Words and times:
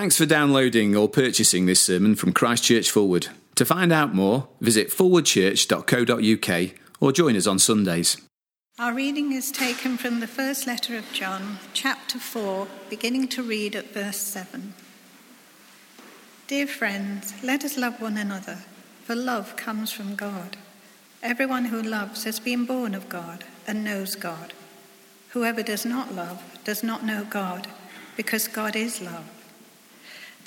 Thanks 0.00 0.16
for 0.16 0.24
downloading 0.24 0.96
or 0.96 1.10
purchasing 1.10 1.66
this 1.66 1.82
sermon 1.82 2.14
from 2.14 2.32
Christchurch 2.32 2.90
Forward. 2.90 3.28
To 3.56 3.66
find 3.66 3.92
out 3.92 4.14
more, 4.14 4.48
visit 4.58 4.88
forwardchurch.co.uk 4.88 6.70
or 7.02 7.12
join 7.12 7.36
us 7.36 7.46
on 7.46 7.58
Sundays. 7.58 8.16
Our 8.78 8.94
reading 8.94 9.32
is 9.32 9.52
taken 9.52 9.98
from 9.98 10.20
the 10.20 10.26
first 10.26 10.66
letter 10.66 10.96
of 10.96 11.12
John, 11.12 11.58
chapter 11.74 12.18
4, 12.18 12.66
beginning 12.88 13.28
to 13.28 13.42
read 13.42 13.76
at 13.76 13.92
verse 13.92 14.16
7. 14.16 14.72
Dear 16.46 16.66
friends, 16.66 17.34
let 17.42 17.62
us 17.62 17.76
love 17.76 18.00
one 18.00 18.16
another, 18.16 18.60
for 19.04 19.14
love 19.14 19.54
comes 19.56 19.92
from 19.92 20.14
God. 20.16 20.56
Everyone 21.22 21.66
who 21.66 21.82
loves 21.82 22.24
has 22.24 22.40
been 22.40 22.64
born 22.64 22.94
of 22.94 23.10
God 23.10 23.44
and 23.66 23.84
knows 23.84 24.14
God. 24.14 24.54
Whoever 25.32 25.62
does 25.62 25.84
not 25.84 26.14
love 26.14 26.42
does 26.64 26.82
not 26.82 27.04
know 27.04 27.26
God, 27.28 27.66
because 28.16 28.48
God 28.48 28.74
is 28.74 29.02
love. 29.02 29.39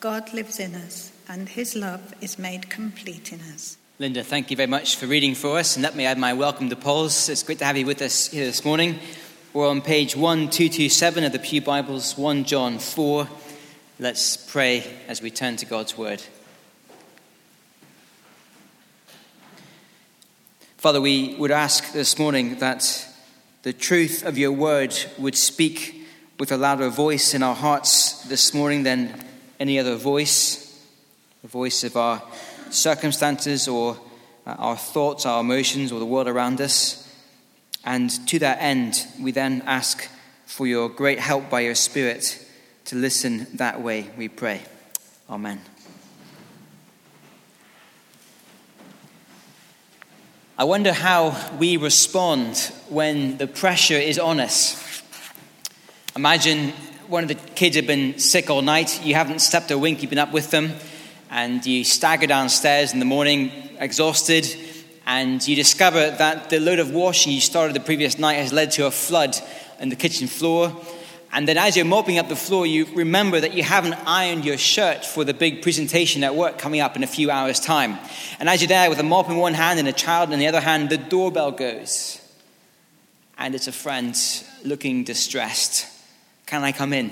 God 0.00 0.34
lives 0.34 0.60
in 0.60 0.74
us, 0.74 1.10
and 1.26 1.48
his 1.48 1.74
love 1.74 2.12
is 2.20 2.38
made 2.38 2.68
complete 2.68 3.32
in 3.32 3.40
us. 3.40 3.78
Linda, 3.98 4.22
thank 4.22 4.50
you 4.50 4.56
very 4.56 4.66
much 4.66 4.96
for 4.96 5.06
reading 5.06 5.34
for 5.34 5.58
us, 5.58 5.74
and 5.74 5.82
let 5.82 5.96
me 5.96 6.04
add 6.04 6.18
my 6.18 6.34
welcome 6.34 6.68
to 6.68 6.76
Paul's. 6.76 7.30
It's 7.30 7.42
great 7.42 7.60
to 7.60 7.64
have 7.64 7.78
you 7.78 7.86
with 7.86 8.02
us 8.02 8.26
here 8.26 8.44
this 8.44 8.62
morning. 8.62 8.98
We're 9.54 9.66
on 9.66 9.80
page 9.80 10.14
1227 10.14 11.24
of 11.24 11.32
the 11.32 11.38
Pew 11.38 11.62
Bibles, 11.62 12.18
1 12.18 12.44
John 12.44 12.78
4. 12.78 13.26
Let's 13.98 14.36
pray 14.36 14.84
as 15.08 15.22
we 15.22 15.30
turn 15.30 15.56
to 15.56 15.66
God's 15.66 15.96
Word. 15.96 16.22
Father, 20.76 21.00
we 21.00 21.36
would 21.36 21.50
ask 21.50 21.94
this 21.94 22.18
morning 22.18 22.58
that 22.58 23.08
the 23.62 23.72
truth 23.72 24.26
of 24.26 24.36
your 24.36 24.52
word 24.52 24.94
would 25.16 25.36
speak 25.36 26.06
with 26.38 26.52
a 26.52 26.58
louder 26.58 26.90
voice 26.90 27.32
in 27.32 27.42
our 27.42 27.54
hearts 27.54 28.22
this 28.24 28.52
morning 28.52 28.82
than 28.82 29.24
any 29.58 29.78
other 29.78 29.96
voice, 29.96 30.84
the 31.42 31.48
voice 31.48 31.84
of 31.84 31.96
our 31.96 32.22
circumstances 32.70 33.68
or 33.68 33.96
uh, 34.46 34.54
our 34.58 34.76
thoughts, 34.76 35.26
our 35.26 35.40
emotions, 35.40 35.92
or 35.92 35.98
the 35.98 36.06
world 36.06 36.28
around 36.28 36.60
us. 36.60 37.02
And 37.84 38.10
to 38.28 38.38
that 38.40 38.58
end, 38.60 39.06
we 39.20 39.32
then 39.32 39.62
ask 39.66 40.08
for 40.46 40.66
your 40.66 40.88
great 40.88 41.18
help 41.18 41.50
by 41.50 41.60
your 41.60 41.74
Spirit 41.74 42.44
to 42.86 42.96
listen 42.96 43.46
that 43.54 43.82
way, 43.82 44.10
we 44.16 44.28
pray. 44.28 44.62
Amen. 45.28 45.60
I 50.58 50.64
wonder 50.64 50.92
how 50.92 51.56
we 51.58 51.76
respond 51.76 52.56
when 52.88 53.36
the 53.36 53.46
pressure 53.46 53.94
is 53.94 54.18
on 54.18 54.40
us. 54.40 55.02
Imagine 56.16 56.72
one 57.08 57.22
of 57.22 57.28
the 57.28 57.34
kids 57.34 57.76
had 57.76 57.86
been 57.86 58.18
sick 58.18 58.50
all 58.50 58.62
night, 58.62 59.04
you 59.04 59.14
haven't 59.14 59.40
slept 59.40 59.70
a 59.70 59.78
wink, 59.78 60.02
you've 60.02 60.10
been 60.10 60.18
up 60.18 60.32
with 60.32 60.50
them, 60.50 60.72
and 61.30 61.64
you 61.64 61.84
stagger 61.84 62.26
downstairs 62.26 62.92
in 62.92 62.98
the 62.98 63.04
morning, 63.04 63.52
exhausted, 63.78 64.46
and 65.06 65.46
you 65.46 65.54
discover 65.54 66.10
that 66.10 66.50
the 66.50 66.58
load 66.58 66.78
of 66.78 66.90
washing 66.90 67.32
you 67.32 67.40
started 67.40 67.74
the 67.74 67.80
previous 67.80 68.18
night 68.18 68.34
has 68.34 68.52
led 68.52 68.72
to 68.72 68.86
a 68.86 68.90
flood 68.90 69.36
in 69.78 69.88
the 69.88 69.96
kitchen 69.96 70.26
floor. 70.26 70.74
And 71.32 71.46
then 71.46 71.58
as 71.58 71.76
you're 71.76 71.84
mopping 71.84 72.18
up 72.18 72.28
the 72.28 72.36
floor, 72.36 72.66
you 72.66 72.86
remember 72.94 73.40
that 73.40 73.54
you 73.54 73.62
haven't 73.62 73.94
ironed 74.06 74.44
your 74.44 74.58
shirt 74.58 75.04
for 75.04 75.22
the 75.22 75.34
big 75.34 75.62
presentation 75.62 76.24
at 76.24 76.34
work 76.34 76.58
coming 76.58 76.80
up 76.80 76.96
in 76.96 77.02
a 77.02 77.06
few 77.06 77.30
hours' 77.30 77.60
time. 77.60 77.98
And 78.40 78.48
as 78.48 78.62
you're 78.62 78.68
there 78.68 78.88
with 78.88 78.98
a 78.98 79.04
mop 79.04 79.28
in 79.28 79.36
one 79.36 79.54
hand 79.54 79.78
and 79.78 79.86
a 79.86 79.92
child 79.92 80.32
in 80.32 80.38
the 80.38 80.46
other 80.48 80.60
hand, 80.60 80.90
the 80.90 80.98
doorbell 80.98 81.52
goes. 81.52 82.20
And 83.38 83.54
it's 83.54 83.68
a 83.68 83.72
friend 83.72 84.16
looking 84.64 85.04
distressed. 85.04 85.95
Can 86.46 86.62
I 86.62 86.70
come 86.70 86.92
in? 86.92 87.10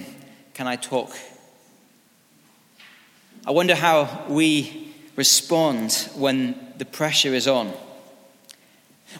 Can 0.55 0.69
I 0.69 0.77
talk? 0.77 1.11
I 3.45 3.51
wonder 3.51 3.75
how 3.75 4.25
we 4.29 4.95
respond 5.17 6.09
when 6.15 6.55
the 6.79 6.85
pressure 6.85 7.35
is 7.35 7.49
on. 7.49 7.73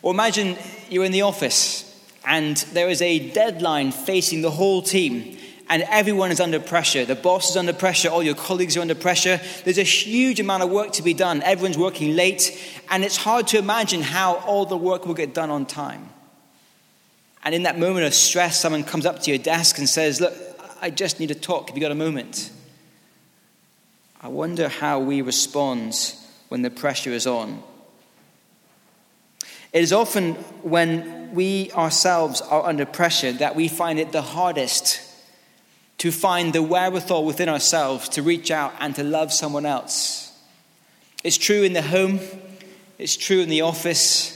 Or 0.03 0.15
imagine 0.15 0.57
you're 0.89 1.05
in 1.05 1.11
the 1.11 1.23
office 1.23 1.91
and 2.25 2.57
there 2.73 2.89
is 2.89 3.03
a 3.03 3.31
deadline 3.31 3.91
facing 3.91 4.43
the 4.43 4.53
whole 4.53 4.83
team, 4.83 5.37
and 5.69 5.83
everyone 5.91 6.31
is 6.31 6.41
under 6.41 6.61
pressure. 6.61 7.05
The 7.05 7.17
boss 7.17 7.51
is 7.51 7.57
under 7.57 7.73
pressure, 7.73 8.09
all 8.09 8.23
your 8.23 8.35
colleagues 8.35 8.77
are 8.77 8.81
under 8.81 8.95
pressure. 8.95 9.41
There's 9.65 9.79
a 9.79 9.83
huge 9.83 10.41
amount 10.41 10.63
of 10.63 10.71
work 10.71 10.93
to 10.93 11.03
be 11.03 11.13
done. 11.13 11.43
Everyone's 11.43 11.77
working 11.77 12.17
late, 12.17 12.57
and 12.89 13.05
it's 13.05 13.17
hard 13.17 13.49
to 13.49 13.59
imagine 13.59 14.01
how 14.01 14.37
all 14.37 14.65
the 14.65 14.77
work 14.77 15.07
will 15.07 15.15
get 15.15 15.35
done 15.35 15.51
on 15.51 15.67
time. 15.67 16.09
And 17.45 17.55
in 17.55 17.65
that 17.65 17.79
moment 17.79 18.07
of 18.07 18.15
stress, 18.15 18.59
someone 18.59 18.85
comes 18.85 19.05
up 19.05 19.21
to 19.21 19.31
your 19.31 19.39
desk 19.39 19.79
and 19.79 19.89
says, 19.89 20.21
Look, 20.21 20.35
I 20.81 20.91
just 20.91 21.21
need 21.21 21.29
to 21.29 21.35
talk. 21.35 21.69
Have 21.69 21.77
you 21.77 21.81
got 21.81 21.93
a 21.93 21.95
moment? 21.95 22.51
I 24.21 24.29
wonder 24.29 24.69
how 24.69 25.01
we 25.01 25.21
respond 25.21 26.15
when 26.49 26.63
the 26.63 26.71
pressure 26.71 27.11
is 27.11 27.27
on. 27.27 27.63
It 29.73 29.83
is 29.83 29.93
often 29.93 30.35
when 30.63 31.35
we 31.35 31.71
ourselves 31.73 32.41
are 32.41 32.65
under 32.65 32.87
pressure 32.87 33.33
that 33.33 33.57
we 33.57 33.69
find 33.69 33.99
it 33.99 34.13
the 34.13 34.23
hardest 34.23 35.01
to 35.99 36.11
find 36.13 36.53
the 36.53 36.63
wherewithal 36.63 37.25
within 37.25 37.49
ourselves 37.49 38.09
to 38.11 38.23
reach 38.23 38.51
out 38.51 38.73
and 38.79 38.95
to 38.95 39.03
love 39.03 39.33
someone 39.33 39.67
else. 39.67 40.33
It's 41.23 41.37
true 41.37 41.63
in 41.63 41.73
the 41.73 41.83
home, 41.83 42.21
it's 42.99 43.17
true 43.17 43.41
in 43.41 43.49
the 43.49 43.63
office, 43.63 44.34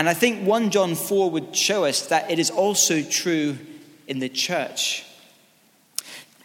and 0.00 0.08
I 0.08 0.14
think 0.14 0.46
1 0.46 0.70
John 0.70 0.94
4 0.94 1.30
would 1.30 1.54
show 1.54 1.84
us 1.84 2.06
that 2.06 2.30
it 2.30 2.38
is 2.38 2.48
also 2.48 3.02
true 3.02 3.58
in 4.06 4.18
the 4.18 4.30
church. 4.30 5.04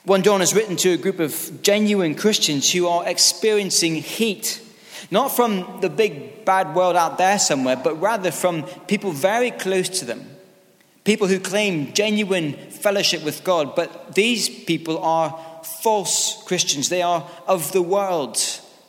1 0.04 0.24
John 0.24 0.42
is 0.42 0.54
written 0.54 0.76
to 0.76 0.90
a 0.90 0.98
group 0.98 1.22
of 1.22 1.62
genuine 1.62 2.16
Christians 2.16 2.70
who 2.74 2.86
are 2.86 3.08
experiencing 3.08 3.96
heat 3.96 4.62
not 5.10 5.34
from 5.34 5.80
the 5.80 5.90
big 5.90 6.44
bad 6.44 6.76
world 6.76 6.98
out 6.98 7.18
there 7.18 7.40
somewhere, 7.40 7.78
but 7.78 7.96
rather 8.02 8.30
from 8.30 8.64
people 8.90 9.14
very 9.14 9.52
close 9.52 9.88
to 10.00 10.06
them. 10.06 10.28
People 11.06 11.28
who 11.28 11.40
claim 11.40 11.94
genuine 11.94 12.56
fellowship 12.72 13.24
with 13.24 13.46
God, 13.46 13.74
but 13.74 14.16
these 14.16 14.50
people 14.50 15.02
are 15.02 15.64
false 15.82 16.44
Christians. 16.44 16.90
They 16.90 17.04
are 17.04 17.26
of 17.48 17.72
the 17.72 17.82
world, 17.82 18.38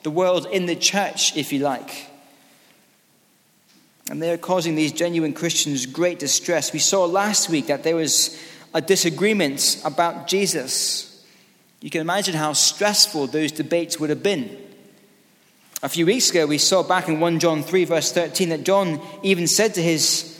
the 0.02 0.10
world 0.10 0.44
in 0.50 0.66
the 0.66 0.74
church, 0.74 1.36
if 1.36 1.52
you 1.52 1.60
like. 1.60 2.10
And 4.10 4.22
they 4.22 4.32
are 4.32 4.38
causing 4.38 4.76
these 4.76 4.92
genuine 4.92 5.32
Christians 5.32 5.84
great 5.86 6.18
distress. 6.18 6.72
We 6.72 6.78
saw 6.78 7.04
last 7.04 7.48
week 7.48 7.66
that 7.66 7.82
there 7.82 7.96
was 7.96 8.40
a 8.72 8.80
disagreement 8.80 9.80
about 9.84 10.28
Jesus. 10.28 11.24
You 11.80 11.90
can 11.90 12.00
imagine 12.00 12.34
how 12.34 12.52
stressful 12.52 13.28
those 13.28 13.52
debates 13.52 13.98
would 13.98 14.10
have 14.10 14.22
been. 14.22 14.56
A 15.82 15.88
few 15.88 16.06
weeks 16.06 16.30
ago, 16.30 16.46
we 16.46 16.58
saw 16.58 16.82
back 16.82 17.08
in 17.08 17.20
1 17.20 17.38
John 17.38 17.62
3, 17.62 17.84
verse 17.84 18.12
13, 18.12 18.48
that 18.50 18.64
John 18.64 19.00
even 19.22 19.46
said 19.46 19.74
to 19.74 19.82
his 19.82 20.32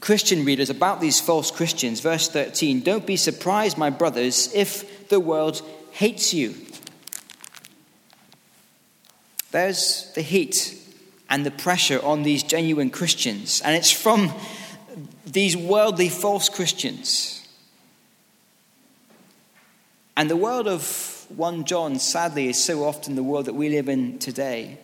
Christian 0.00 0.44
readers 0.44 0.70
about 0.70 1.00
these 1.00 1.20
false 1.20 1.50
Christians, 1.50 2.00
verse 2.00 2.28
13, 2.28 2.80
Don't 2.80 3.06
be 3.06 3.16
surprised, 3.16 3.76
my 3.76 3.90
brothers, 3.90 4.52
if 4.54 5.08
the 5.08 5.20
world 5.20 5.62
hates 5.92 6.32
you. 6.32 6.54
There's 9.50 10.10
the 10.14 10.22
heat 10.22 10.79
and 11.30 11.46
the 11.46 11.50
pressure 11.50 12.04
on 12.04 12.24
these 12.24 12.42
genuine 12.42 12.90
Christians, 12.90 13.62
and 13.62 13.76
it's 13.76 13.92
from 13.92 14.32
these 15.24 15.56
worldly 15.56 16.08
false 16.08 16.48
Christians. 16.48 17.48
And 20.16 20.28
the 20.28 20.36
world 20.36 20.66
of 20.66 21.24
1 21.34 21.64
John, 21.64 21.98
sadly, 21.98 22.48
is 22.48 22.62
so 22.62 22.84
often 22.84 23.14
the 23.14 23.22
world 23.22 23.46
that 23.46 23.54
we 23.54 23.68
live 23.68 23.88
in 23.88 24.18
today. 24.18 24.78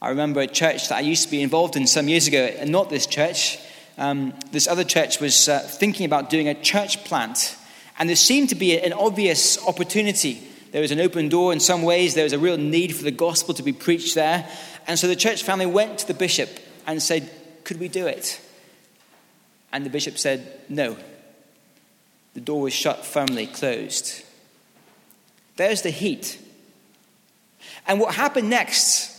I 0.00 0.08
remember 0.08 0.40
a 0.40 0.46
church 0.46 0.88
that 0.88 0.96
I 0.96 1.00
used 1.00 1.24
to 1.24 1.30
be 1.30 1.42
involved 1.42 1.76
in 1.76 1.86
some 1.86 2.08
years 2.08 2.28
ago, 2.28 2.44
and 2.44 2.70
not 2.70 2.88
this 2.88 3.06
church. 3.06 3.58
Um, 3.98 4.32
this 4.52 4.68
other 4.68 4.84
church 4.84 5.20
was 5.20 5.48
uh, 5.48 5.58
thinking 5.58 6.06
about 6.06 6.30
doing 6.30 6.48
a 6.48 6.54
church 6.54 7.04
plant, 7.04 7.56
and 7.98 8.08
there 8.08 8.16
seemed 8.16 8.48
to 8.50 8.54
be 8.54 8.80
an 8.80 8.92
obvious 8.92 9.62
opportunity. 9.66 10.40
There 10.72 10.80
was 10.80 10.92
an 10.92 11.00
open 11.00 11.28
door 11.28 11.52
in 11.52 11.60
some 11.60 11.82
ways, 11.82 12.14
there 12.14 12.24
was 12.24 12.32
a 12.32 12.38
real 12.38 12.56
need 12.56 12.94
for 12.94 13.02
the 13.02 13.10
gospel 13.10 13.54
to 13.54 13.62
be 13.62 13.72
preached 13.72 14.14
there. 14.14 14.48
And 14.86 14.98
so 14.98 15.08
the 15.08 15.16
church 15.16 15.42
family 15.42 15.66
went 15.66 15.98
to 15.98 16.06
the 16.06 16.14
bishop 16.14 16.48
and 16.86 17.02
said, 17.02 17.30
Could 17.64 17.80
we 17.80 17.88
do 17.88 18.06
it? 18.06 18.40
And 19.72 19.84
the 19.84 19.90
bishop 19.90 20.18
said, 20.18 20.60
No. 20.68 20.96
The 22.34 22.40
door 22.40 22.62
was 22.62 22.72
shut 22.72 23.04
firmly, 23.04 23.46
closed. 23.48 24.22
There's 25.56 25.82
the 25.82 25.90
heat. 25.90 26.40
And 27.86 27.98
what 27.98 28.14
happened 28.14 28.48
next 28.48 29.16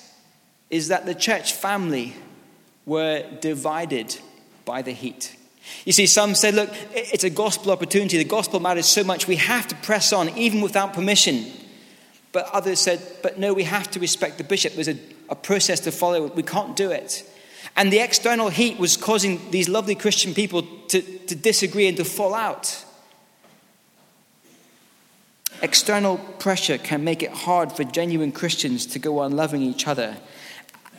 is 0.69 0.87
that 0.87 1.05
the 1.05 1.13
church 1.13 1.53
family 1.53 2.15
were 2.85 3.25
divided 3.41 4.17
by 4.63 4.81
the 4.81 4.93
heat. 4.93 5.35
You 5.85 5.93
see, 5.93 6.05
some 6.05 6.35
said, 6.35 6.53
look, 6.53 6.69
it's 6.93 7.23
a 7.23 7.29
gospel 7.29 7.71
opportunity. 7.71 8.17
The 8.17 8.23
gospel 8.23 8.59
matters 8.59 8.85
so 8.85 9.03
much, 9.03 9.27
we 9.27 9.37
have 9.37 9.67
to 9.69 9.75
press 9.75 10.13
on, 10.13 10.29
even 10.37 10.61
without 10.61 10.93
permission. 10.93 11.45
But 12.31 12.49
others 12.53 12.79
said, 12.79 13.01
but 13.21 13.39
no, 13.39 13.53
we 13.53 13.63
have 13.63 13.89
to 13.91 13.99
respect 13.99 14.37
the 14.37 14.43
bishop. 14.43 14.73
There's 14.73 14.87
a, 14.87 14.97
a 15.29 15.35
process 15.35 15.79
to 15.81 15.91
follow. 15.91 16.27
We 16.27 16.43
can't 16.43 16.75
do 16.75 16.91
it. 16.91 17.25
And 17.75 17.91
the 17.91 17.99
external 17.99 18.49
heat 18.49 18.77
was 18.77 18.97
causing 18.97 19.51
these 19.51 19.69
lovely 19.69 19.95
Christian 19.95 20.33
people 20.33 20.63
to, 20.89 21.01
to 21.01 21.35
disagree 21.35 21.87
and 21.87 21.97
to 21.97 22.05
fall 22.05 22.33
out. 22.33 22.85
External 25.61 26.17
pressure 26.17 26.77
can 26.77 27.03
make 27.03 27.21
it 27.21 27.31
hard 27.31 27.71
for 27.71 27.83
genuine 27.83 28.31
Christians 28.31 28.85
to 28.87 28.99
go 28.99 29.19
on 29.19 29.35
loving 29.35 29.61
each 29.61 29.87
other. 29.87 30.17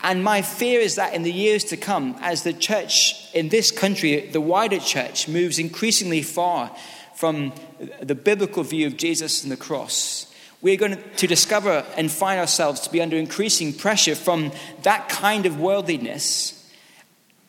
And 0.03 0.25
my 0.25 0.43
fear 0.43 0.81
is 0.81 0.97
that 0.97 1.15
in 1.15 1.23
the 1.23 1.33
years 1.33 1.65
to 1.65 1.77
come, 1.77 2.17
as 2.21 2.43
the 2.43 2.53
church 2.53 3.33
in 3.33 3.51
this 3.51 3.71
country, 3.71 4.29
the 4.29 4.41
wider 4.41 4.81
church, 4.81 5.29
moves 5.29 5.61
increasingly 5.61 6.23
far 6.23 6.75
from 7.15 7.53
the 8.01 8.17
biblical 8.17 8.65
view 8.65 8.89
of 8.89 8.97
Jesus 8.97 9.45
and 9.45 9.53
the 9.53 9.57
cross, 9.57 10.27
we're 10.61 10.77
going 10.77 10.99
to 11.17 11.27
discover 11.27 11.85
and 11.97 12.11
find 12.11 12.41
ourselves 12.41 12.81
to 12.81 12.91
be 12.91 13.01
under 13.01 13.17
increasing 13.17 13.73
pressure 13.73 14.17
from 14.17 14.53
that 14.83 15.09
kind 15.09 15.47
of 15.47 15.61
worldliness. 15.61 16.71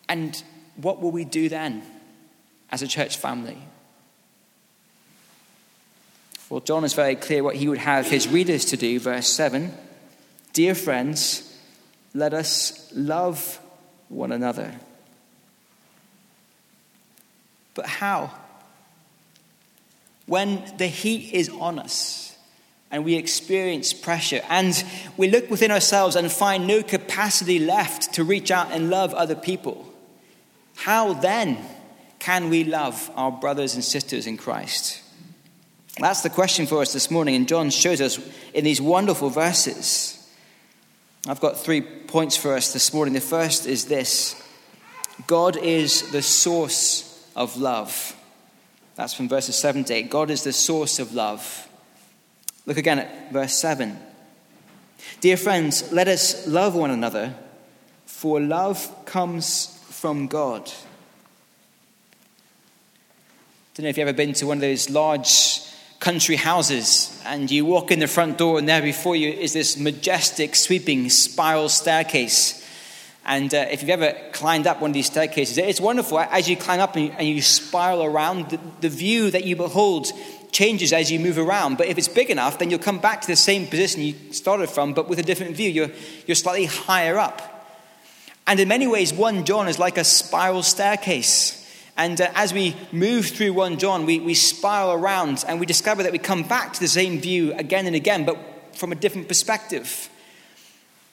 And 0.08 0.42
what 0.76 1.02
will 1.02 1.12
we 1.12 1.26
do 1.26 1.50
then 1.50 1.84
as 2.72 2.84
a 2.84 2.88
church 2.88 3.18
family? 3.18 3.58
Well, 6.50 6.60
John 6.60 6.84
is 6.84 6.94
very 6.94 7.16
clear 7.16 7.44
what 7.44 7.56
he 7.56 7.68
would 7.68 7.80
have 7.80 8.08
his 8.08 8.28
readers 8.28 8.66
to 8.66 8.78
do. 8.78 9.00
Verse 9.00 9.28
7 9.28 9.74
Dear 10.54 10.76
friends, 10.76 11.53
let 12.14 12.34
us 12.34 12.90
love 12.94 13.60
one 14.10 14.32
another. 14.32 14.74
But 17.74 17.88
how? 17.88 18.32
When 20.26 20.64
the 20.78 20.88
heat 20.88 21.34
is 21.34 21.50
on 21.50 21.80
us 21.80 22.36
and 22.92 23.04
we 23.04 23.16
experience 23.16 23.94
pressure 23.94 24.42
and 24.50 24.84
we 25.18 25.28
look 25.28 25.50
within 25.50 25.72
ourselves 25.72 26.16
and 26.16 26.32
find 26.32 26.68
no 26.68 26.84
capacity 26.84 27.60
left 27.60 28.14
to 28.14 28.24
reach 28.24 28.52
out 28.52 28.72
and 28.72 28.90
love 28.90 29.14
other 29.14 29.36
people, 29.36 29.92
how 30.76 31.14
then 31.14 31.58
can 32.20 32.50
we 32.50 32.64
love 32.64 33.12
our 33.16 33.32
brothers 33.32 33.74
and 33.74 33.84
sisters 33.84 34.28
in 34.28 34.38
Christ? 34.38 35.02
That's 36.00 36.22
the 36.22 36.30
question 36.30 36.66
for 36.66 36.82
us 36.82 36.94
this 36.94 37.12
morning, 37.12 37.36
and 37.36 37.48
John 37.48 37.70
shows 37.70 38.02
us 38.02 38.20
in 38.54 38.64
these 38.64 38.82
wonderful 38.82 39.30
verses. 39.30 40.23
I've 41.26 41.40
got 41.40 41.58
three 41.58 41.82
points 41.82 42.36
for 42.36 42.54
us 42.54 42.74
this 42.74 42.94
morning. 42.94 43.14
The 43.14 43.22
first 43.22 43.66
is 43.66 43.86
this 43.86 44.42
God 45.26 45.56
is 45.56 46.12
the 46.12 46.22
source 46.22 47.30
of 47.36 47.56
love. 47.58 48.16
That's 48.96 49.14
from 49.14 49.30
verses 49.30 49.56
7 49.56 49.86
to 49.86 49.94
8. 49.94 50.10
God 50.10 50.30
is 50.30 50.44
the 50.44 50.54
source 50.54 51.00
of 51.00 51.14
love. 51.14 51.68
Look 52.66 52.78
again 52.78 53.00
at 53.00 53.32
verse 53.32 53.54
7. 53.54 53.98
Dear 55.22 55.38
friends, 55.38 55.92
let 55.92 56.08
us 56.08 56.46
love 56.48 56.76
one 56.76 56.92
another, 56.92 57.34
for 58.06 58.40
love 58.40 59.06
comes 59.06 59.80
from 59.90 60.28
God. 60.28 60.70
I 63.74 63.76
don't 63.76 63.84
know 63.86 63.90
if 63.90 63.98
you've 63.98 64.08
ever 64.08 64.16
been 64.16 64.34
to 64.34 64.46
one 64.46 64.58
of 64.58 64.62
those 64.62 64.90
large 64.90 65.62
country 66.04 66.36
houses, 66.36 67.18
and 67.26 67.50
you 67.50 67.66
walk 67.66 67.90
in 67.90 68.00
the 68.00 68.08
front 68.08 68.38
door, 68.38 68.60
and 68.60 68.68
there 68.68 68.82
before 68.82 69.16
you 69.16 69.30
is 69.30 69.54
this 69.54 69.78
majestic, 69.78 70.54
sweeping 70.54 71.10
spiral 71.10 71.70
staircase. 71.70 72.60
And 73.26 73.54
uh, 73.54 73.68
if 73.72 73.82
you've 73.82 73.90
ever 73.90 74.14
climbed 74.34 74.68
up 74.68 74.82
one 74.82 74.90
of 74.90 74.94
these 74.94 75.06
staircases, 75.06 75.58
it's 75.58 75.80
wonderful. 75.80 76.20
As 76.20 76.50
you 76.50 76.58
climb 76.58 76.82
up 76.82 76.98
and 76.98 77.06
you, 77.06 77.12
and 77.18 77.26
you 77.26 77.42
spiral 77.42 78.04
around, 78.04 78.50
the, 78.50 78.60
the 78.82 78.90
view 78.90 79.32
that 79.32 79.46
you 79.46 79.56
behold 79.56 80.08
changes 80.52 80.92
as 80.92 81.10
you 81.10 81.22
move 81.22 81.38
around. 81.38 81.78
But 81.78 81.88
if 81.88 81.98
it's 81.98 82.10
big 82.10 82.30
enough, 82.30 82.60
then 82.60 82.70
you'll 82.70 82.80
come 82.80 83.00
back 83.00 83.22
to 83.22 83.28
the 83.28 83.38
same 83.38 83.66
position 83.66 84.02
you 84.02 84.34
started 84.34 84.70
from, 84.70 84.94
but 84.94 85.08
with 85.08 85.20
a 85.20 85.24
different 85.24 85.56
view. 85.56 85.70
You're, 85.70 85.92
you're 86.28 86.36
slightly 86.36 86.66
higher 86.66 87.18
up. 87.18 87.42
And 88.46 88.60
in 88.60 88.68
many 88.68 88.88
ways, 88.88 89.14
1 89.14 89.46
John 89.46 89.70
is 89.70 89.80
like 89.80 89.98
a 89.98 90.04
spiral 90.04 90.64
staircase. 90.64 91.63
And 91.96 92.20
uh, 92.20 92.32
as 92.34 92.54
we 92.54 92.76
move 92.92 93.28
through 93.28 93.54
1 93.54 93.78
John, 93.78 94.06
we, 94.06 94.20
we 94.20 94.34
spiral 94.34 94.94
around 94.94 95.44
and 95.48 95.60
we 95.60 95.66
discover 95.66 96.04
that 96.04 96.12
we 96.12 96.18
come 96.18 96.44
back 96.44 96.74
to 96.74 96.80
the 96.80 96.88
same 96.88 97.20
view 97.20 97.54
again 97.54 97.86
and 97.86 97.96
again, 97.96 98.26
but 98.26 98.38
from 98.76 98.92
a 98.92 98.96
different 98.96 99.28
perspective. 99.28 100.10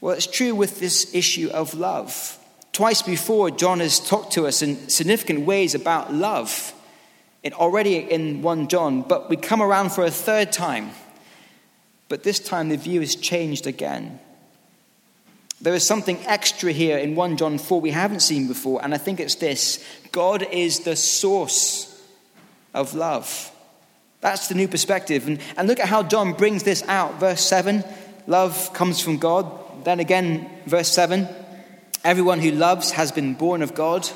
Well, 0.01 0.15
it's 0.15 0.27
true 0.27 0.55
with 0.55 0.81
this 0.81 1.15
issue 1.15 1.51
of 1.53 1.75
love. 1.75 2.39
Twice 2.73 3.03
before, 3.03 3.51
John 3.51 3.81
has 3.81 4.01
talked 4.01 4.33
to 4.35 4.47
us 4.47 4.63
in 4.63 4.89
significant 4.89 5.41
ways 5.41 5.75
about 5.75 6.15
love, 6.15 6.73
it, 7.43 7.53
already 7.53 7.97
in 7.97 8.43
1 8.43 8.69
John, 8.69 9.03
but 9.03 9.29
we 9.29 9.37
come 9.37 9.61
around 9.61 9.91
for 9.91 10.05
a 10.05 10.11
third 10.11 10.53
time. 10.53 10.93
But 12.09 12.23
this 12.23 12.39
time 12.39 12.71
the 12.71 12.77
view 12.77 13.01
has 13.01 13.15
changed 13.15 13.67
again. 13.67 14.19
There 15.61 15.75
is 15.75 15.87
something 15.87 16.19
extra 16.27 16.73
here 16.73 16.97
in 16.97 17.15
1 17.15 17.37
John 17.37 17.59
4 17.59 17.81
we 17.81 17.91
haven't 17.91 18.21
seen 18.21 18.49
before, 18.49 18.83
and 18.83 18.95
I 18.95 18.99
think 18.99 19.21
it's 19.21 19.35
this 19.35 19.85
God 20.13 20.43
is 20.51 20.81
the 20.81 20.97
source 20.97 21.87
of 22.73 22.95
love. 22.95 23.51
That's 24.21 24.49
the 24.49 24.55
new 24.55 24.69
perspective. 24.69 25.27
And, 25.27 25.41
and 25.57 25.69
look 25.69 25.81
at 25.81 25.89
how 25.89 26.03
John 26.03 26.33
brings 26.33 26.63
this 26.63 26.83
out. 26.89 27.21
Verse 27.21 27.43
7 27.43 27.85
love 28.27 28.73
comes 28.73 29.01
from 29.01 29.19
God. 29.19 29.85
Then 29.85 30.01
again, 30.01 30.49
verse 30.67 30.89
7 30.89 31.29
everyone 32.05 32.41
who 32.41 32.51
loves 32.51 32.93
has 32.93 33.13
been 33.13 33.35
born 33.35 33.63
of 33.63 33.75
God. 33.75 34.09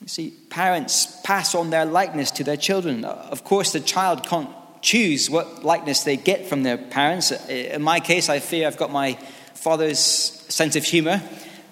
You 0.00 0.08
see, 0.08 0.30
parents 0.50 1.20
pass 1.24 1.54
on 1.54 1.70
their 1.70 1.84
likeness 1.84 2.30
to 2.32 2.44
their 2.44 2.56
children. 2.56 3.04
Of 3.04 3.44
course, 3.44 3.72
the 3.72 3.80
child 3.80 4.26
can't 4.26 4.50
choose 4.82 5.28
what 5.30 5.64
likeness 5.64 6.04
they 6.04 6.16
get 6.16 6.46
from 6.46 6.62
their 6.62 6.76
parents. 6.76 7.32
In 7.48 7.82
my 7.82 7.98
case, 8.00 8.28
I 8.28 8.38
fear 8.38 8.66
I've 8.66 8.76
got 8.76 8.92
my 8.92 9.18
father's 9.56 9.98
sense 9.98 10.76
of 10.76 10.84
humor. 10.84 11.22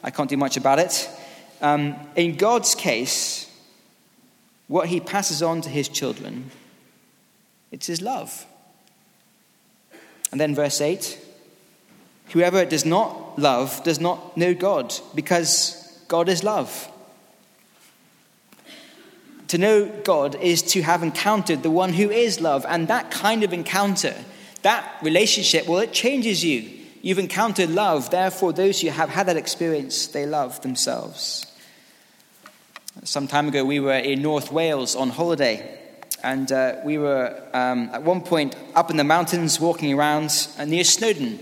I 0.03 0.11
can't 0.11 0.29
do 0.29 0.37
much 0.37 0.57
about 0.57 0.79
it. 0.79 1.09
Um, 1.61 1.97
in 2.17 2.37
God's 2.37 2.75
case, 2.75 3.51
what 4.69 4.89
he 4.89 5.01
passes 5.01 5.43
on 5.43 5.61
to 5.63 5.69
his 5.69 5.89
children, 5.89 6.51
it's 7.71 7.87
his 7.87 8.03
love. 8.03 8.47
And 10.33 10.41
then 10.41 10.55
verse 10.55 10.81
8 10.81 11.21
Whoever 12.31 12.65
does 12.65 12.85
not 12.85 13.39
love 13.39 13.83
does 13.85 14.01
not 14.01 14.37
know 14.37 14.55
God, 14.55 14.95
because 15.15 16.03
God 16.09 16.29
is 16.29 16.43
love. 16.43 16.91
To 19.49 19.59
know 19.59 19.87
God 20.03 20.35
is 20.37 20.63
to 20.63 20.83
have 20.83 21.03
encountered 21.03 21.63
the 21.63 21.71
one 21.71 21.93
who 21.93 22.11
is 22.11 22.41
love, 22.41 22.65
and 22.69 22.89
that 22.89 23.11
kind 23.11 23.45
of 23.45 23.53
encounter, 23.53 24.15
that 24.63 24.97
relationship, 25.03 25.69
well, 25.69 25.81
it 25.81 25.93
changes 25.93 26.45
you. 26.45 26.84
You've 27.05 27.19
encountered 27.19 27.69
love, 27.69 28.09
therefore, 28.09 28.55
those 28.55 28.81
who 28.81 28.89
have 28.89 29.11
had 29.11 29.27
that 29.27 29.37
experience, 29.37 30.07
they 30.07 30.25
love 30.25 30.63
themselves. 30.63 31.45
Some 33.03 33.29
time 33.29 33.47
ago, 33.47 33.63
we 33.63 33.79
were 33.79 33.93
in 33.93 34.23
North 34.23 34.51
Wales 34.51 34.97
on 34.97 35.11
holiday, 35.11 35.79
and 36.23 36.51
uh, 36.51 36.77
we 36.83 36.97
were 36.97 37.47
um, 37.53 37.91
at 37.93 38.03
one 38.05 38.23
point 38.23 38.57
up 38.75 38.91
in 38.91 38.97
the 38.97 39.05
mountains 39.05 39.61
walking 39.61 39.93
around 39.93 40.49
near 40.67 40.83
Snowdon. 40.83 41.41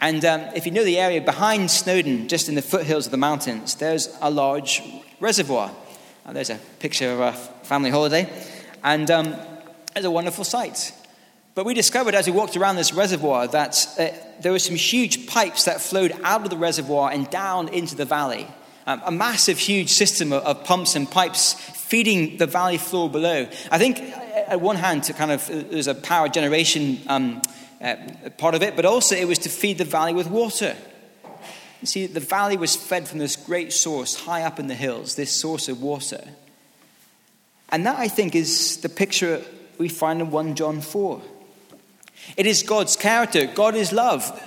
And 0.00 0.24
um, 0.24 0.40
if 0.56 0.66
you 0.66 0.72
know 0.72 0.82
the 0.82 0.98
area 0.98 1.20
behind 1.20 1.70
Snowdon, 1.70 2.26
just 2.26 2.48
in 2.48 2.56
the 2.56 2.60
foothills 2.62 3.06
of 3.06 3.12
the 3.12 3.16
mountains, 3.16 3.76
there's 3.76 4.08
a 4.20 4.28
large 4.28 4.82
reservoir. 5.20 5.70
There's 6.28 6.50
a 6.50 6.58
picture 6.80 7.12
of 7.12 7.20
a 7.20 7.32
family 7.62 7.90
holiday, 7.90 8.28
and 8.82 9.08
um, 9.12 9.36
it's 9.94 10.04
a 10.04 10.10
wonderful 10.10 10.42
sight. 10.42 10.92
But 11.56 11.64
we 11.64 11.72
discovered 11.72 12.14
as 12.14 12.26
we 12.26 12.32
walked 12.32 12.54
around 12.58 12.76
this 12.76 12.92
reservoir 12.92 13.46
that 13.48 13.86
uh, 13.98 14.08
there 14.42 14.52
were 14.52 14.58
some 14.58 14.76
huge 14.76 15.26
pipes 15.26 15.64
that 15.64 15.80
flowed 15.80 16.12
out 16.22 16.42
of 16.44 16.50
the 16.50 16.56
reservoir 16.58 17.10
and 17.10 17.30
down 17.30 17.68
into 17.68 17.96
the 17.96 18.04
valley. 18.04 18.46
Um, 18.86 19.00
a 19.06 19.10
massive, 19.10 19.58
huge 19.58 19.88
system 19.88 20.34
of, 20.34 20.44
of, 20.44 20.64
pumps 20.64 20.96
and 20.96 21.10
pipes 21.10 21.54
feeding 21.54 22.36
the 22.36 22.46
valley 22.46 22.76
floor 22.76 23.08
below. 23.08 23.48
I 23.70 23.78
think, 23.78 24.00
uh, 24.00 24.48
at 24.48 24.60
one 24.60 24.76
hand, 24.76 25.04
to 25.04 25.14
kind 25.14 25.32
of, 25.32 25.48
uh, 25.48 25.62
there's 25.70 25.86
a 25.86 25.94
power 25.94 26.28
generation 26.28 26.98
um, 27.06 27.40
uh, 27.80 27.96
part 28.36 28.54
of 28.54 28.62
it, 28.62 28.76
but 28.76 28.84
also 28.84 29.16
it 29.16 29.26
was 29.26 29.38
to 29.38 29.48
feed 29.48 29.78
the 29.78 29.86
valley 29.86 30.12
with 30.12 30.26
water. 30.26 30.76
You 31.80 31.86
see, 31.86 32.06
the 32.06 32.20
valley 32.20 32.58
was 32.58 32.76
fed 32.76 33.08
from 33.08 33.18
this 33.18 33.34
great 33.34 33.72
source 33.72 34.14
high 34.14 34.42
up 34.42 34.58
in 34.58 34.66
the 34.66 34.74
hills, 34.74 35.14
this 35.14 35.34
source 35.34 35.70
of 35.70 35.80
water. 35.80 36.22
And 37.70 37.86
that, 37.86 37.98
I 37.98 38.08
think, 38.08 38.34
is 38.34 38.76
the 38.82 38.90
picture 38.90 39.42
we 39.78 39.88
find 39.88 40.20
in 40.20 40.30
1 40.30 40.54
John 40.54 40.82
4. 40.82 41.22
It 42.36 42.46
is 42.46 42.62
God's 42.62 42.96
character. 42.96 43.46
God 43.46 43.74
is 43.74 43.92
love. 43.92 44.42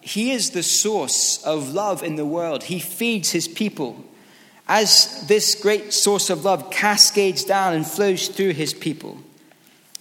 He 0.00 0.32
is 0.32 0.50
the 0.50 0.62
source 0.62 1.42
of 1.44 1.72
love 1.72 2.02
in 2.02 2.16
the 2.16 2.24
world. 2.24 2.64
He 2.64 2.78
feeds 2.78 3.30
his 3.30 3.48
people. 3.48 4.04
As 4.66 5.26
this 5.26 5.54
great 5.54 5.92
source 5.92 6.30
of 6.30 6.44
love 6.44 6.70
cascades 6.70 7.44
down 7.44 7.74
and 7.74 7.86
flows 7.86 8.28
through 8.28 8.52
his 8.52 8.72
people, 8.72 9.18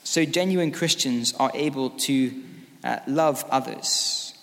so 0.03 0.25
genuine 0.25 0.71
Christians 0.71 1.33
are 1.33 1.51
able 1.53 1.89
to 1.91 2.43
uh, 2.83 2.99
love 3.07 3.43
others. 3.49 4.33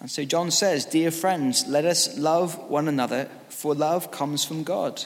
And 0.00 0.10
so 0.10 0.24
John 0.24 0.50
says, 0.50 0.84
Dear 0.84 1.10
friends, 1.10 1.64
let 1.66 1.84
us 1.84 2.18
love 2.18 2.58
one 2.68 2.88
another, 2.88 3.28
for 3.48 3.74
love 3.74 4.10
comes 4.10 4.44
from 4.44 4.62
God. 4.62 5.02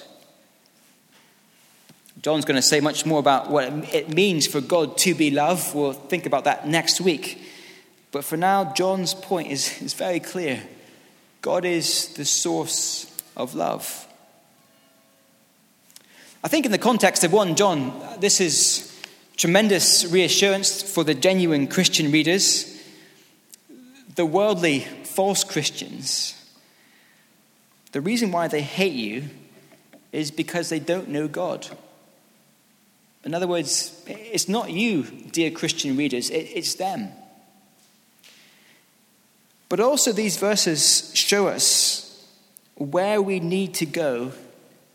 John's 2.22 2.44
going 2.44 2.56
to 2.56 2.62
say 2.62 2.80
much 2.80 3.06
more 3.06 3.20
about 3.20 3.50
what 3.50 3.72
it 3.94 4.12
means 4.12 4.46
for 4.46 4.60
God 4.60 4.98
to 4.98 5.14
be 5.14 5.30
love. 5.30 5.74
We'll 5.74 5.92
think 5.92 6.26
about 6.26 6.44
that 6.44 6.66
next 6.66 7.00
week. 7.00 7.40
But 8.10 8.24
for 8.24 8.36
now, 8.36 8.72
John's 8.72 9.14
point 9.14 9.52
is, 9.52 9.80
is 9.82 9.94
very 9.94 10.18
clear 10.20 10.62
God 11.42 11.64
is 11.64 12.08
the 12.14 12.24
source 12.24 13.14
of 13.36 13.54
love. 13.54 14.06
I 16.42 16.48
think, 16.48 16.66
in 16.66 16.72
the 16.72 16.78
context 16.78 17.22
of 17.24 17.32
1 17.32 17.54
John, 17.56 17.92
this 18.18 18.40
is 18.40 19.00
tremendous 19.36 20.04
reassurance 20.06 20.82
for 20.82 21.04
the 21.04 21.14
genuine 21.14 21.68
Christian 21.68 22.10
readers. 22.10 22.74
The 24.16 24.26
worldly, 24.26 24.80
false 25.04 25.44
Christians, 25.44 26.34
the 27.92 28.00
reason 28.00 28.32
why 28.32 28.48
they 28.48 28.62
hate 28.62 28.94
you 28.94 29.24
is 30.10 30.32
because 30.32 30.68
they 30.68 30.80
don't 30.80 31.08
know 31.08 31.28
God. 31.28 31.68
In 33.28 33.34
other 33.34 33.46
words, 33.46 33.92
it's 34.06 34.48
not 34.48 34.70
you, 34.70 35.02
dear 35.02 35.50
Christian 35.50 35.98
readers, 35.98 36.30
it's 36.30 36.76
them. 36.76 37.10
But 39.68 39.80
also, 39.80 40.12
these 40.12 40.38
verses 40.38 41.14
show 41.14 41.48
us 41.48 42.26
where 42.76 43.20
we 43.20 43.38
need 43.38 43.74
to 43.74 43.84
go 43.84 44.32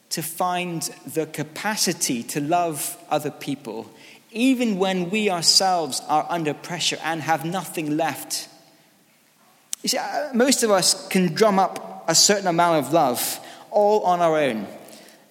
to 0.10 0.24
find 0.24 0.82
the 1.06 1.28
capacity 1.28 2.24
to 2.24 2.42
love 2.42 2.98
other 3.12 3.30
people, 3.30 3.92
even 4.32 4.80
when 4.80 5.12
we 5.12 5.30
ourselves 5.30 6.02
are 6.08 6.26
under 6.28 6.56
pressure 6.56 6.98
and 7.04 7.22
have 7.22 7.46
nothing 7.46 7.98
left. 7.98 8.50
You 9.84 9.90
see, 9.90 10.00
uh, 10.00 10.34
most 10.34 10.64
of 10.64 10.72
us 10.72 11.08
can 11.10 11.36
drum 11.36 11.60
up 11.60 12.06
a 12.08 12.16
certain 12.16 12.48
amount 12.48 12.84
of 12.84 12.94
love 12.94 13.40
all 13.70 14.02
on 14.06 14.22
our 14.22 14.40
own. 14.40 14.66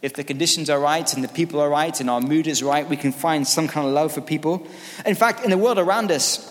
If 0.02 0.14
the 0.14 0.24
conditions 0.24 0.68
are 0.68 0.80
right 0.80 1.10
and 1.14 1.22
the 1.22 1.28
people 1.28 1.60
are 1.60 1.70
right 1.70 1.98
and 2.00 2.10
our 2.10 2.20
mood 2.20 2.48
is 2.48 2.62
right, 2.62 2.88
we 2.88 2.96
can 2.96 3.12
find 3.12 3.46
some 3.46 3.68
kind 3.68 3.86
of 3.86 3.92
love 3.92 4.12
for 4.12 4.20
people. 4.20 4.66
In 5.06 5.14
fact, 5.14 5.44
in 5.44 5.50
the 5.50 5.56
world 5.56 5.78
around 5.78 6.10
us, 6.10 6.48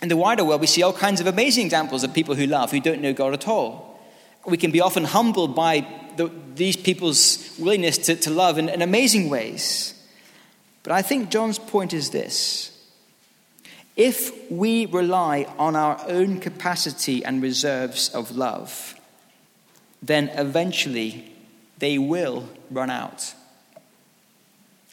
in 0.00 0.08
the 0.08 0.16
wider 0.16 0.42
world, 0.42 0.62
we 0.62 0.66
see 0.66 0.82
all 0.82 0.92
kinds 0.92 1.20
of 1.20 1.26
amazing 1.26 1.66
examples 1.66 2.02
of 2.02 2.14
people 2.14 2.34
who 2.34 2.46
love, 2.46 2.70
who 2.70 2.80
don't 2.80 3.02
know 3.02 3.12
God 3.12 3.34
at 3.34 3.46
all. 3.46 4.00
We 4.46 4.56
can 4.56 4.70
be 4.70 4.80
often 4.80 5.04
humbled 5.04 5.54
by 5.54 5.86
the, 6.16 6.30
these 6.54 6.76
people's 6.76 7.54
willingness 7.58 7.98
to, 7.98 8.16
to 8.16 8.30
love 8.30 8.58
in, 8.58 8.68
in 8.68 8.80
amazing 8.82 9.28
ways. 9.28 9.94
But 10.82 10.92
I 10.92 11.02
think 11.02 11.30
John's 11.30 11.58
point 11.58 11.92
is 11.92 12.10
this 12.10 12.70
if 13.96 14.50
we 14.50 14.86
rely 14.86 15.46
on 15.58 15.76
our 15.76 16.00
own 16.08 16.40
capacity 16.40 17.24
and 17.24 17.42
reserves 17.42 18.08
of 18.10 18.36
love, 18.36 18.94
then 20.02 20.30
eventually 20.30 21.32
they 21.78 21.98
will 21.98 22.48
run 22.74 22.90
out. 22.90 23.34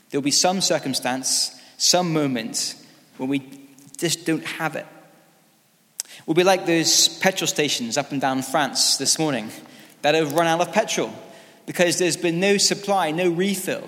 There'll 0.10 0.22
be 0.22 0.32
some 0.32 0.62
circumstance, 0.62 1.60
some 1.78 2.14
moment 2.14 2.76
when 3.18 3.30
we 3.30 3.42
just 3.98 4.26
don't 4.26 4.46
have 4.46 4.76
it. 4.76 4.86
We'll 6.26 6.36
be 6.36 6.44
like 6.44 6.66
those 6.66 7.08
petrol 7.08 7.48
stations 7.48 7.98
up 7.98 8.12
and 8.12 8.22
down 8.22 8.42
France 8.44 8.98
this 8.98 9.18
morning 9.18 9.50
that 10.02 10.16
have 10.16 10.34
run 10.34 10.48
out 10.48 10.62
of 10.62 10.74
petrol 10.74 11.14
because 11.66 11.98
there's 11.98 12.18
been 12.18 12.40
no 12.40 12.58
supply, 12.58 13.12
no 13.12 13.30
refill. 13.30 13.88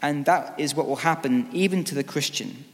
And 0.00 0.24
that 0.26 0.58
is 0.58 0.74
what 0.74 0.86
will 0.86 0.96
happen 0.96 1.48
even 1.52 1.84
to 1.84 1.94
the 1.94 2.04
Christian. 2.04 2.64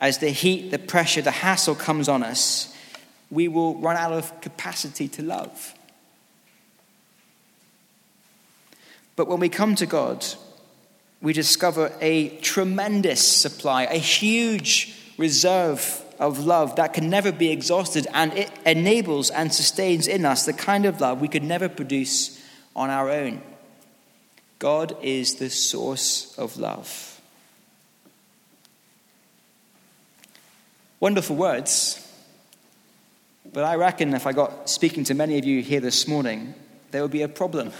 As 0.00 0.18
the 0.18 0.30
heat, 0.30 0.70
the 0.70 0.78
pressure, 0.78 1.22
the 1.22 1.30
hassle 1.30 1.74
comes 1.74 2.08
on 2.08 2.22
us, 2.22 2.74
we 3.30 3.48
will 3.48 3.76
run 3.76 3.96
out 3.96 4.12
of 4.12 4.40
capacity 4.40 5.08
to 5.08 5.22
love. 5.22 5.74
But 9.16 9.28
when 9.28 9.40
we 9.40 9.48
come 9.48 9.74
to 9.76 9.86
God, 9.86 10.24
we 11.22 11.32
discover 11.32 11.92
a 12.00 12.28
tremendous 12.38 13.26
supply, 13.26 13.84
a 13.84 13.98
huge 13.98 14.94
reserve 15.16 16.02
of 16.18 16.44
love 16.44 16.76
that 16.76 16.92
can 16.92 17.08
never 17.10 17.32
be 17.32 17.50
exhausted, 17.50 18.06
and 18.12 18.32
it 18.34 18.50
enables 18.64 19.30
and 19.30 19.52
sustains 19.52 20.06
in 20.06 20.24
us 20.24 20.44
the 20.44 20.52
kind 20.52 20.84
of 20.84 21.00
love 21.00 21.20
we 21.20 21.28
could 21.28 21.42
never 21.42 21.68
produce 21.68 22.42
on 22.74 22.90
our 22.90 23.10
own. 23.10 23.42
God 24.58 24.96
is 25.02 25.36
the 25.36 25.50
source 25.50 26.36
of 26.38 26.56
love. 26.58 27.20
Wonderful 31.00 31.36
words, 31.36 32.02
but 33.52 33.64
I 33.64 33.76
reckon 33.76 34.14
if 34.14 34.26
I 34.26 34.32
got 34.32 34.68
speaking 34.68 35.04
to 35.04 35.14
many 35.14 35.38
of 35.38 35.44
you 35.44 35.62
here 35.62 35.80
this 35.80 36.08
morning, 36.08 36.54
there 36.90 37.02
would 37.02 37.10
be 37.10 37.22
a 37.22 37.28
problem. 37.28 37.72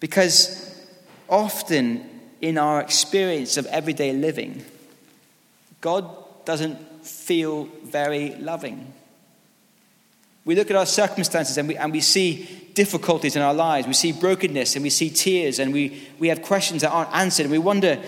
Because 0.00 0.74
often 1.28 2.08
in 2.40 2.58
our 2.58 2.80
experience 2.80 3.56
of 3.56 3.66
everyday 3.66 4.12
living, 4.12 4.64
God 5.80 6.06
doesn't 6.44 7.06
feel 7.06 7.64
very 7.84 8.34
loving. 8.36 8.92
We 10.44 10.54
look 10.54 10.70
at 10.70 10.76
our 10.76 10.86
circumstances 10.86 11.58
and 11.58 11.68
we, 11.68 11.76
and 11.76 11.92
we 11.92 12.00
see 12.00 12.70
difficulties 12.74 13.36
in 13.36 13.42
our 13.42 13.54
lives. 13.54 13.86
We 13.86 13.92
see 13.92 14.12
brokenness 14.12 14.74
and 14.74 14.82
we 14.82 14.90
see 14.90 15.10
tears 15.10 15.58
and 15.58 15.72
we, 15.72 16.08
we 16.18 16.28
have 16.28 16.42
questions 16.42 16.82
that 16.82 16.90
aren't 16.90 17.14
answered. 17.14 17.44
And 17.44 17.52
we 17.52 17.58
wonder 17.58 18.02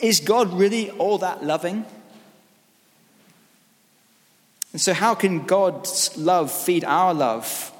is 0.00 0.18
God 0.18 0.52
really 0.52 0.90
all 0.90 1.18
that 1.18 1.44
loving? 1.44 1.84
And 4.72 4.80
so, 4.80 4.92
how 4.94 5.14
can 5.14 5.44
God's 5.46 6.16
love 6.16 6.50
feed 6.50 6.82
our 6.82 7.14
love 7.14 7.71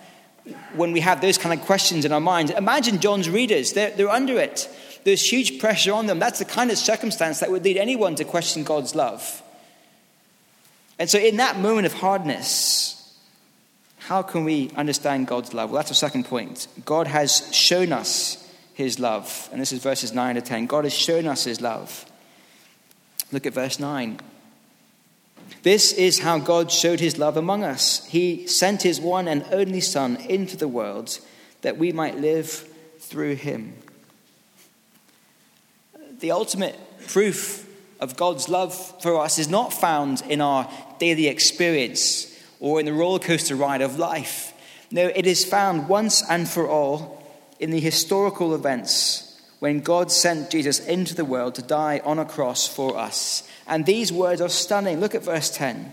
when 0.74 0.92
we 0.92 1.00
have 1.00 1.20
those 1.20 1.38
kind 1.38 1.58
of 1.58 1.64
questions 1.66 2.04
in 2.04 2.12
our 2.12 2.20
minds. 2.20 2.50
Imagine 2.50 3.00
John's 3.00 3.30
readers, 3.30 3.72
they're, 3.72 3.90
they're 3.90 4.08
under 4.10 4.38
it. 4.38 4.68
There's 5.04 5.24
huge 5.24 5.58
pressure 5.58 5.92
on 5.92 6.06
them. 6.06 6.18
That's 6.18 6.38
the 6.38 6.44
kind 6.44 6.70
of 6.70 6.78
circumstance 6.78 7.40
that 7.40 7.50
would 7.50 7.64
lead 7.64 7.76
anyone 7.76 8.14
to 8.16 8.24
question 8.24 8.64
God's 8.64 8.94
love. 8.94 9.42
And 10.98 11.10
so, 11.10 11.18
in 11.18 11.38
that 11.38 11.58
moment 11.58 11.86
of 11.86 11.92
hardness, 11.92 13.18
how 13.98 14.22
can 14.22 14.44
we 14.44 14.70
understand 14.76 15.26
God's 15.26 15.54
love? 15.54 15.70
Well, 15.70 15.80
that's 15.80 15.90
our 15.90 15.96
second 15.96 16.26
point. 16.26 16.68
God 16.84 17.06
has 17.06 17.52
shown 17.54 17.92
us 17.92 18.38
his 18.74 18.98
love. 18.98 19.48
And 19.52 19.60
this 19.60 19.72
is 19.72 19.82
verses 19.82 20.12
9 20.12 20.36
to 20.36 20.40
10. 20.40 20.66
God 20.66 20.84
has 20.84 20.94
shown 20.94 21.26
us 21.26 21.44
his 21.44 21.60
love. 21.60 22.04
Look 23.30 23.46
at 23.46 23.54
verse 23.54 23.78
9. 23.78 24.20
This 25.62 25.92
is 25.92 26.20
how 26.20 26.38
God 26.38 26.70
showed 26.70 27.00
his 27.00 27.18
love 27.18 27.36
among 27.36 27.62
us. 27.62 28.04
He 28.06 28.46
sent 28.46 28.82
his 28.82 29.00
one 29.00 29.28
and 29.28 29.44
only 29.52 29.80
Son 29.80 30.16
into 30.16 30.56
the 30.56 30.68
world 30.68 31.18
that 31.62 31.78
we 31.78 31.92
might 31.92 32.18
live 32.18 32.48
through 32.98 33.36
him. 33.36 33.74
The 36.20 36.30
ultimate 36.30 36.78
proof 37.08 37.68
of 38.00 38.16
God's 38.16 38.48
love 38.48 38.74
for 39.02 39.20
us 39.20 39.38
is 39.38 39.48
not 39.48 39.72
found 39.72 40.22
in 40.28 40.40
our 40.40 40.68
daily 40.98 41.28
experience 41.28 42.28
or 42.58 42.80
in 42.80 42.86
the 42.86 42.92
roller 42.92 43.18
coaster 43.18 43.54
ride 43.54 43.80
of 43.80 43.98
life. 43.98 44.52
No, 44.90 45.06
it 45.06 45.26
is 45.26 45.44
found 45.44 45.88
once 45.88 46.22
and 46.28 46.48
for 46.48 46.68
all 46.68 47.24
in 47.58 47.70
the 47.70 47.80
historical 47.80 48.54
events 48.54 49.31
when 49.62 49.78
God 49.78 50.10
sent 50.10 50.50
Jesus 50.50 50.80
into 50.80 51.14
the 51.14 51.24
world 51.24 51.54
to 51.54 51.62
die 51.62 52.00
on 52.04 52.18
a 52.18 52.24
cross 52.24 52.66
for 52.66 52.98
us. 52.98 53.48
And 53.68 53.86
these 53.86 54.12
words 54.12 54.40
are 54.40 54.48
stunning. 54.48 54.98
Look 54.98 55.14
at 55.14 55.22
verse 55.22 55.50
10. 55.56 55.92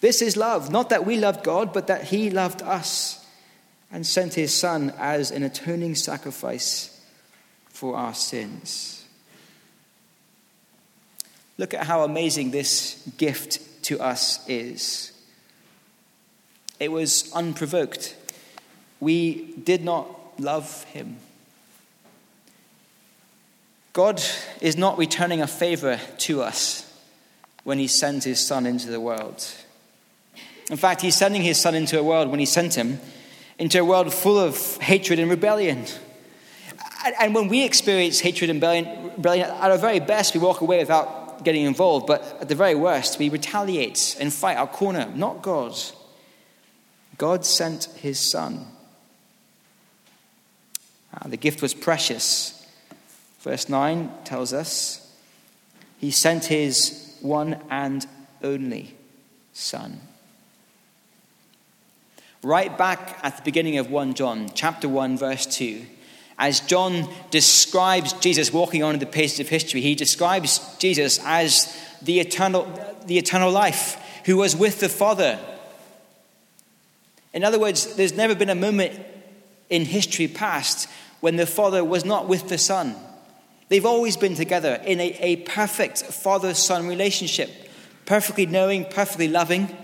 This 0.00 0.22
is 0.22 0.36
love, 0.36 0.70
not 0.70 0.90
that 0.90 1.04
we 1.04 1.16
loved 1.16 1.42
God, 1.42 1.72
but 1.72 1.88
that 1.88 2.04
He 2.04 2.30
loved 2.30 2.62
us 2.62 3.26
and 3.90 4.06
sent 4.06 4.34
His 4.34 4.54
Son 4.54 4.94
as 4.96 5.32
an 5.32 5.42
atoning 5.42 5.96
sacrifice 5.96 7.04
for 7.68 7.96
our 7.96 8.14
sins. 8.14 9.04
Look 11.58 11.74
at 11.74 11.84
how 11.84 12.04
amazing 12.04 12.52
this 12.52 13.10
gift 13.18 13.58
to 13.86 13.98
us 13.98 14.48
is. 14.48 15.10
It 16.78 16.92
was 16.92 17.32
unprovoked. 17.32 18.14
We 19.00 19.52
did 19.64 19.82
not 19.82 20.08
love 20.38 20.84
Him. 20.84 21.16
God 23.92 24.22
is 24.60 24.76
not 24.76 24.98
returning 24.98 25.40
a 25.40 25.46
favor 25.46 26.00
to 26.18 26.42
us 26.42 26.86
when 27.64 27.78
he 27.78 27.86
sends 27.88 28.24
his 28.24 28.44
son 28.44 28.66
into 28.66 28.88
the 28.88 29.00
world. 29.00 29.46
In 30.70 30.76
fact, 30.76 31.00
he's 31.00 31.16
sending 31.16 31.42
his 31.42 31.60
son 31.60 31.74
into 31.74 31.98
a 31.98 32.02
world 32.02 32.28
when 32.28 32.38
he 32.38 32.46
sent 32.46 32.74
him 32.74 33.00
into 33.58 33.80
a 33.80 33.84
world 33.84 34.12
full 34.14 34.38
of 34.38 34.76
hatred 34.78 35.18
and 35.18 35.28
rebellion. 35.28 35.84
And 37.20 37.34
when 37.34 37.48
we 37.48 37.64
experience 37.64 38.20
hatred 38.20 38.50
and 38.50 38.62
rebellion, 38.62 39.46
at 39.46 39.70
our 39.70 39.78
very 39.78 40.00
best, 40.00 40.34
we 40.34 40.40
walk 40.40 40.60
away 40.60 40.78
without 40.78 41.44
getting 41.44 41.64
involved. 41.64 42.06
But 42.06 42.22
at 42.40 42.48
the 42.48 42.54
very 42.54 42.74
worst, 42.74 43.18
we 43.18 43.28
retaliate 43.28 44.16
and 44.20 44.32
fight 44.32 44.56
our 44.56 44.66
corner, 44.66 45.10
not 45.14 45.42
God. 45.42 45.74
God 47.18 47.44
sent 47.44 47.84
his 47.96 48.18
son. 48.18 48.66
Ah, 51.12 51.26
the 51.26 51.36
gift 51.36 51.60
was 51.60 51.74
precious. 51.74 52.59
Verse 53.40 53.68
9 53.68 54.10
tells 54.24 54.52
us 54.52 55.10
he 55.98 56.10
sent 56.10 56.46
his 56.46 57.16
one 57.20 57.60
and 57.70 58.06
only 58.42 58.96
Son. 59.52 60.00
right 62.42 62.78
back 62.78 63.18
at 63.22 63.36
the 63.36 63.42
beginning 63.42 63.76
of 63.76 63.90
1 63.90 64.14
John, 64.14 64.48
chapter 64.54 64.88
1, 64.88 65.18
verse 65.18 65.44
2. 65.44 65.84
As 66.38 66.60
John 66.60 67.06
describes 67.30 68.14
Jesus 68.14 68.50
walking 68.50 68.82
on 68.82 68.98
the 68.98 69.04
pages 69.04 69.40
of 69.40 69.48
history, 69.50 69.82
he 69.82 69.94
describes 69.94 70.58
Jesus 70.78 71.20
as 71.24 71.76
the 72.00 72.20
eternal, 72.20 72.66
the 73.04 73.18
eternal 73.18 73.50
life 73.50 74.02
who 74.24 74.38
was 74.38 74.56
with 74.56 74.80
the 74.80 74.88
Father. 74.88 75.38
In 77.34 77.44
other 77.44 77.58
words, 77.58 77.94
there's 77.96 78.14
never 78.14 78.34
been 78.34 78.48
a 78.48 78.54
moment 78.54 78.98
in 79.68 79.84
history 79.84 80.28
past 80.28 80.88
when 81.20 81.36
the 81.36 81.46
Father 81.46 81.84
was 81.84 82.06
not 82.06 82.26
with 82.26 82.48
the 82.48 82.56
Son. 82.56 82.96
They've 83.70 83.86
always 83.86 84.16
been 84.16 84.34
together 84.34 84.80
in 84.84 85.00
a, 85.00 85.16
a 85.20 85.36
perfect 85.36 86.02
father 86.02 86.54
son 86.54 86.88
relationship, 86.88 87.50
perfectly 88.04 88.44
knowing, 88.44 88.84
perfectly 88.84 89.28
loving. 89.28 89.74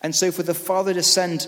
And 0.00 0.16
so, 0.16 0.32
for 0.32 0.42
the 0.42 0.54
Father 0.54 0.94
to 0.94 1.02
send 1.02 1.46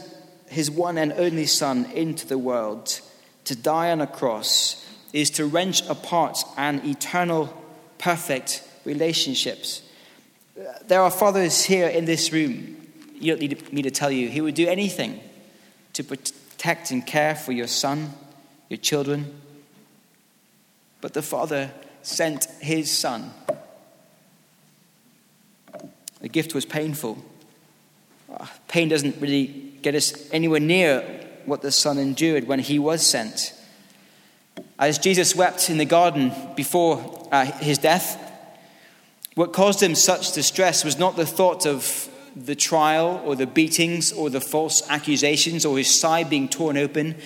his 0.48 0.70
one 0.70 0.98
and 0.98 1.12
only 1.14 1.46
Son 1.46 1.86
into 1.92 2.26
the 2.26 2.36
world 2.36 3.00
to 3.44 3.56
die 3.56 3.90
on 3.90 4.00
a 4.02 4.06
cross 4.06 4.86
is 5.12 5.30
to 5.30 5.46
wrench 5.46 5.88
apart 5.88 6.44
an 6.58 6.84
eternal, 6.84 7.46
perfect 7.98 8.62
relationships. 8.84 9.82
There 10.86 11.00
are 11.00 11.10
fathers 11.10 11.64
here 11.64 11.88
in 11.88 12.04
this 12.04 12.32
room, 12.32 12.76
you 13.14 13.32
don't 13.32 13.40
need 13.40 13.72
me 13.72 13.82
to 13.82 13.90
tell 13.90 14.10
you, 14.10 14.28
who 14.28 14.42
would 14.42 14.54
do 14.54 14.68
anything 14.68 15.20
to 15.94 16.04
protect 16.04 16.90
and 16.90 17.06
care 17.06 17.34
for 17.34 17.52
your 17.52 17.66
son, 17.66 18.12
your 18.68 18.76
children. 18.76 19.40
But 21.00 21.14
the 21.14 21.22
Father 21.22 21.70
sent 22.02 22.44
his 22.60 22.90
Son. 22.90 23.32
The 26.20 26.28
gift 26.28 26.54
was 26.54 26.64
painful. 26.64 27.18
Ah, 28.32 28.52
pain 28.68 28.88
doesn't 28.88 29.20
really 29.20 29.46
get 29.82 29.94
us 29.94 30.30
anywhere 30.32 30.60
near 30.60 31.00
what 31.46 31.62
the 31.62 31.72
Son 31.72 31.98
endured 31.98 32.46
when 32.46 32.60
he 32.60 32.78
was 32.78 33.04
sent. 33.04 33.54
As 34.78 34.98
Jesus 34.98 35.34
wept 35.34 35.70
in 35.70 35.78
the 35.78 35.84
garden 35.84 36.32
before 36.54 37.28
uh, 37.32 37.44
his 37.44 37.78
death, 37.78 38.18
what 39.34 39.52
caused 39.52 39.82
him 39.82 39.94
such 39.94 40.32
distress 40.32 40.84
was 40.84 40.98
not 40.98 41.16
the 41.16 41.26
thought 41.26 41.66
of 41.66 42.08
the 42.36 42.54
trial 42.54 43.22
or 43.24 43.34
the 43.34 43.46
beatings 43.46 44.12
or 44.12 44.30
the 44.30 44.40
false 44.40 44.88
accusations 44.88 45.64
or 45.64 45.78
his 45.78 45.92
side 45.92 46.30
being 46.30 46.48
torn 46.48 46.76
open 46.76 47.16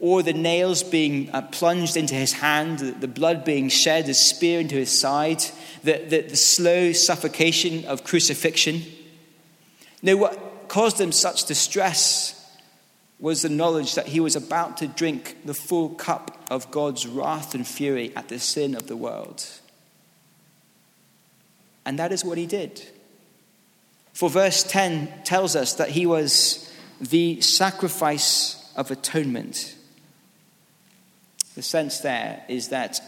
or 0.00 0.22
the 0.22 0.32
nails 0.32 0.82
being 0.82 1.30
uh, 1.30 1.42
plunged 1.42 1.94
into 1.94 2.14
his 2.14 2.32
hand, 2.32 2.78
the 2.78 3.06
blood 3.06 3.44
being 3.44 3.68
shed, 3.68 4.06
the 4.06 4.14
spear 4.14 4.60
into 4.60 4.74
his 4.74 4.98
side, 4.98 5.44
the, 5.84 5.98
the, 6.08 6.22
the 6.22 6.36
slow 6.36 6.92
suffocation 6.92 7.84
of 7.84 8.02
crucifixion. 8.02 8.82
No, 10.02 10.16
what 10.16 10.68
caused 10.68 10.98
him 10.98 11.12
such 11.12 11.44
distress 11.44 12.36
was 13.18 13.42
the 13.42 13.50
knowledge 13.50 13.94
that 13.94 14.06
he 14.06 14.20
was 14.20 14.34
about 14.34 14.78
to 14.78 14.88
drink 14.88 15.36
the 15.44 15.52
full 15.52 15.90
cup 15.90 16.46
of 16.50 16.70
God's 16.70 17.06
wrath 17.06 17.54
and 17.54 17.66
fury 17.66 18.16
at 18.16 18.28
the 18.28 18.38
sin 18.38 18.74
of 18.74 18.86
the 18.86 18.96
world. 18.96 19.46
And 21.84 21.98
that 21.98 22.10
is 22.10 22.24
what 22.24 22.38
he 22.38 22.46
did. 22.46 22.82
For 24.14 24.30
verse 24.30 24.62
10 24.62 25.24
tells 25.24 25.54
us 25.54 25.74
that 25.74 25.90
he 25.90 26.06
was 26.06 26.72
the 27.00 27.42
sacrifice 27.42 28.72
of 28.76 28.90
atonement. 28.90 29.74
The 31.54 31.62
sense 31.62 32.00
there 32.00 32.44
is 32.48 32.68
that 32.68 33.00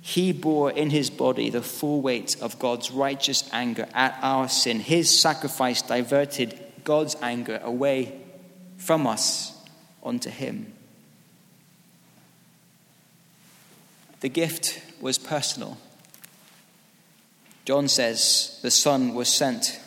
he 0.00 0.32
bore 0.32 0.72
in 0.72 0.90
his 0.90 1.10
body 1.10 1.48
the 1.48 1.62
full 1.62 2.00
weight 2.00 2.36
of 2.42 2.58
God's 2.58 2.90
righteous 2.90 3.48
anger 3.52 3.88
at 3.94 4.18
our 4.20 4.48
sin. 4.48 4.80
His 4.80 5.20
sacrifice 5.20 5.80
diverted 5.80 6.58
God's 6.82 7.14
anger 7.22 7.60
away 7.62 8.20
from 8.78 9.06
us 9.06 9.56
onto 10.02 10.28
him. 10.28 10.72
The 14.20 14.28
gift 14.28 14.82
was 15.00 15.18
personal. 15.18 15.78
John 17.64 17.86
says 17.86 18.58
the 18.62 18.70
Son 18.72 19.14
was 19.14 19.28
sent 19.28 19.78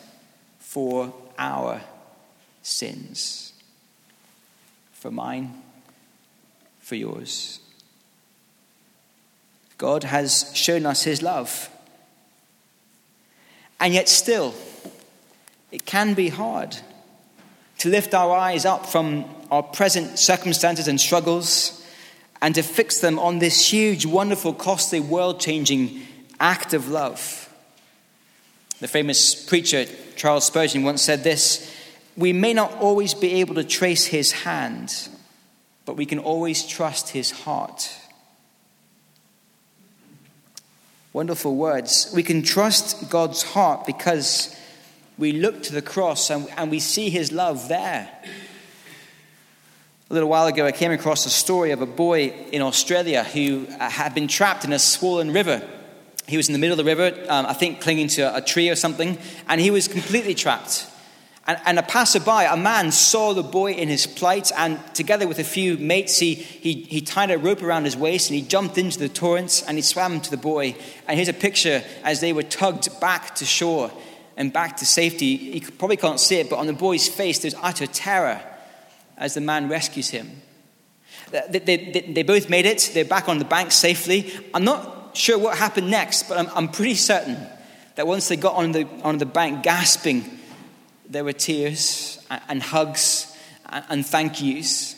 for 0.59 1.13
our 1.37 1.81
sins, 2.61 3.51
for 4.93 5.11
mine 5.11 5.61
for 6.85 6.93
yours. 6.93 7.59
God 9.79 10.03
has 10.03 10.51
shown 10.53 10.85
us 10.85 11.01
his 11.01 11.23
love. 11.23 11.67
And 13.79 13.91
yet, 13.91 14.07
still, 14.07 14.53
it 15.71 15.87
can 15.87 16.13
be 16.13 16.29
hard 16.29 16.77
to 17.79 17.89
lift 17.89 18.13
our 18.13 18.37
eyes 18.37 18.65
up 18.65 18.85
from 18.85 19.25
our 19.49 19.63
present 19.63 20.19
circumstances 20.19 20.87
and 20.87 21.01
struggles 21.01 21.83
and 22.39 22.53
to 22.53 22.61
fix 22.61 22.99
them 22.99 23.17
on 23.17 23.39
this 23.39 23.73
huge, 23.73 24.05
wonderful, 24.05 24.53
costly, 24.53 24.99
world 24.99 25.39
changing 25.39 26.03
act 26.39 26.75
of 26.75 26.89
love. 26.89 27.51
The 28.79 28.87
famous 28.87 29.33
preacher 29.33 29.85
Charles 30.15 30.45
Spurgeon 30.45 30.83
once 30.83 31.01
said 31.01 31.23
this 31.23 31.67
We 32.15 32.31
may 32.31 32.53
not 32.53 32.75
always 32.75 33.15
be 33.15 33.41
able 33.41 33.55
to 33.55 33.63
trace 33.63 34.05
his 34.05 34.31
hand 34.31 35.09
but 35.85 35.95
we 35.95 36.05
can 36.05 36.19
always 36.19 36.65
trust 36.65 37.09
his 37.09 37.31
heart. 37.31 37.95
Wonderful 41.13 41.55
words. 41.55 42.11
We 42.13 42.23
can 42.23 42.41
trust 42.41 43.09
God's 43.09 43.43
heart 43.43 43.85
because 43.85 44.55
we 45.17 45.31
look 45.31 45.63
to 45.63 45.73
the 45.73 45.81
cross 45.81 46.29
and, 46.29 46.47
and 46.57 46.69
we 46.69 46.79
see 46.79 47.09
his 47.09 47.31
love 47.31 47.69
there. 47.69 48.09
A 50.09 50.13
little 50.13 50.29
while 50.29 50.47
ago, 50.47 50.65
I 50.65 50.71
came 50.71 50.91
across 50.91 51.25
a 51.25 51.29
story 51.29 51.71
of 51.71 51.81
a 51.81 51.85
boy 51.85 52.27
in 52.51 52.61
Australia 52.61 53.23
who 53.23 53.65
uh, 53.79 53.89
had 53.89 54.13
been 54.13 54.27
trapped 54.27 54.65
in 54.65 54.73
a 54.73 54.79
swollen 54.79 55.31
river. 55.31 55.67
He 56.27 56.37
was 56.37 56.49
in 56.49 56.53
the 56.53 56.59
middle 56.59 56.77
of 56.77 56.85
the 56.85 56.95
river, 56.95 57.15
um, 57.29 57.45
I 57.45 57.53
think 57.53 57.81
clinging 57.81 58.09
to 58.09 58.35
a 58.35 58.41
tree 58.41 58.69
or 58.69 58.75
something, 58.75 59.17
and 59.47 59.61
he 59.61 59.71
was 59.71 59.87
completely 59.87 60.35
trapped. 60.35 60.87
And, 61.47 61.59
and, 61.65 61.77
a 61.77 61.83
passerby, 61.83 62.45
a 62.49 62.57
man, 62.57 62.91
saw 62.91 63.33
the 63.33 63.43
boy 63.43 63.73
in 63.73 63.87
his 63.87 64.07
plight, 64.07 64.51
and 64.57 64.79
together 64.95 65.27
with 65.27 65.37
a 65.37 65.43
few 65.43 65.77
mates, 65.77 66.17
he, 66.17 66.33
he, 66.33 66.73
he 66.81 67.01
tied 67.01 67.29
a 67.29 67.37
rope 67.37 67.61
around 67.61 67.85
his 67.85 67.95
waist 67.95 68.31
and 68.31 68.39
he 68.39 68.41
jumped 68.41 68.79
into 68.79 68.97
the 68.97 69.09
torrents 69.09 69.61
and 69.61 69.77
he 69.77 69.83
swam 69.83 70.21
to 70.21 70.31
the 70.31 70.37
boy. 70.37 70.75
And 71.07 71.17
here's 71.17 71.29
a 71.29 71.33
picture 71.33 71.83
as 72.03 72.19
they 72.19 72.33
were 72.33 72.41
tugged 72.41 72.99
back 72.99 73.35
to 73.35 73.45
shore 73.45 73.91
and 74.35 74.51
back 74.51 74.77
to 74.77 74.87
safety. 74.87 75.25
You 75.25 75.61
probably 75.61 75.97
can't 75.97 76.19
see 76.19 76.37
it, 76.37 76.49
but 76.49 76.57
on 76.57 76.65
the 76.65 76.73
boy's 76.73 77.07
face, 77.07 77.39
there's 77.39 77.55
utter 77.61 77.85
terror 77.85 78.41
as 79.15 79.35
the 79.35 79.41
man 79.41 79.69
rescues 79.69 80.09
him. 80.09 80.41
They, 81.31 81.59
they, 81.59 82.11
they 82.11 82.23
both 82.23 82.49
made 82.49 82.65
it, 82.65 82.91
they're 82.93 83.05
back 83.05 83.29
on 83.29 83.37
the 83.37 83.45
bank 83.45 83.71
safely. 83.71 84.33
I'm 84.53 84.63
not 84.63 85.15
sure 85.15 85.37
what 85.37 85.57
happened 85.57 85.91
next, 85.91 86.27
but 86.27 86.37
I'm, 86.37 86.49
I'm 86.55 86.69
pretty 86.69 86.95
certain 86.95 87.37
that 87.95 88.07
once 88.07 88.27
they 88.27 88.35
got 88.35 88.55
on 88.55 88.71
the, 88.71 88.87
on 89.03 89.17
the 89.19 89.25
bank, 89.25 89.63
gasping, 89.63 90.39
there 91.09 91.23
were 91.23 91.33
tears 91.33 92.19
and 92.49 92.61
hugs 92.61 93.35
and 93.65 94.05
thank 94.05 94.41
yous. 94.41 94.95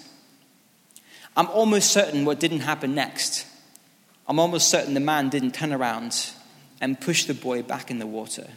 I'm 1.35 1.47
almost 1.47 1.91
certain 1.91 2.25
what 2.25 2.39
didn't 2.39 2.61
happen 2.61 2.95
next. 2.95 3.45
I'm 4.27 4.39
almost 4.39 4.69
certain 4.69 4.93
the 4.93 4.99
man 4.99 5.29
didn't 5.29 5.53
turn 5.53 5.71
around 5.71 6.31
and 6.81 6.99
push 6.99 7.25
the 7.25 7.33
boy 7.33 7.63
back 7.63 7.89
in 7.89 7.99
the 7.99 8.07
water. 8.07 8.47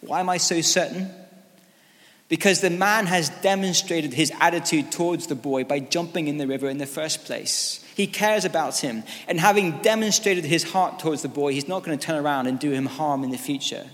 Why 0.00 0.20
am 0.20 0.28
I 0.28 0.38
so 0.38 0.60
certain? 0.60 1.10
Because 2.28 2.60
the 2.60 2.70
man 2.70 3.06
has 3.06 3.28
demonstrated 3.28 4.14
his 4.14 4.32
attitude 4.40 4.90
towards 4.90 5.26
the 5.26 5.34
boy 5.34 5.64
by 5.64 5.80
jumping 5.80 6.28
in 6.28 6.38
the 6.38 6.46
river 6.46 6.68
in 6.68 6.78
the 6.78 6.86
first 6.86 7.24
place. 7.24 7.84
He 7.94 8.06
cares 8.06 8.44
about 8.44 8.78
him. 8.78 9.04
And 9.28 9.38
having 9.38 9.82
demonstrated 9.82 10.44
his 10.44 10.62
heart 10.62 10.98
towards 10.98 11.22
the 11.22 11.28
boy, 11.28 11.52
he's 11.52 11.68
not 11.68 11.82
going 11.84 11.98
to 11.98 12.04
turn 12.04 12.24
around 12.24 12.46
and 12.46 12.58
do 12.58 12.70
him 12.70 12.86
harm 12.86 13.22
in 13.22 13.30
the 13.30 13.38
future. 13.38 13.86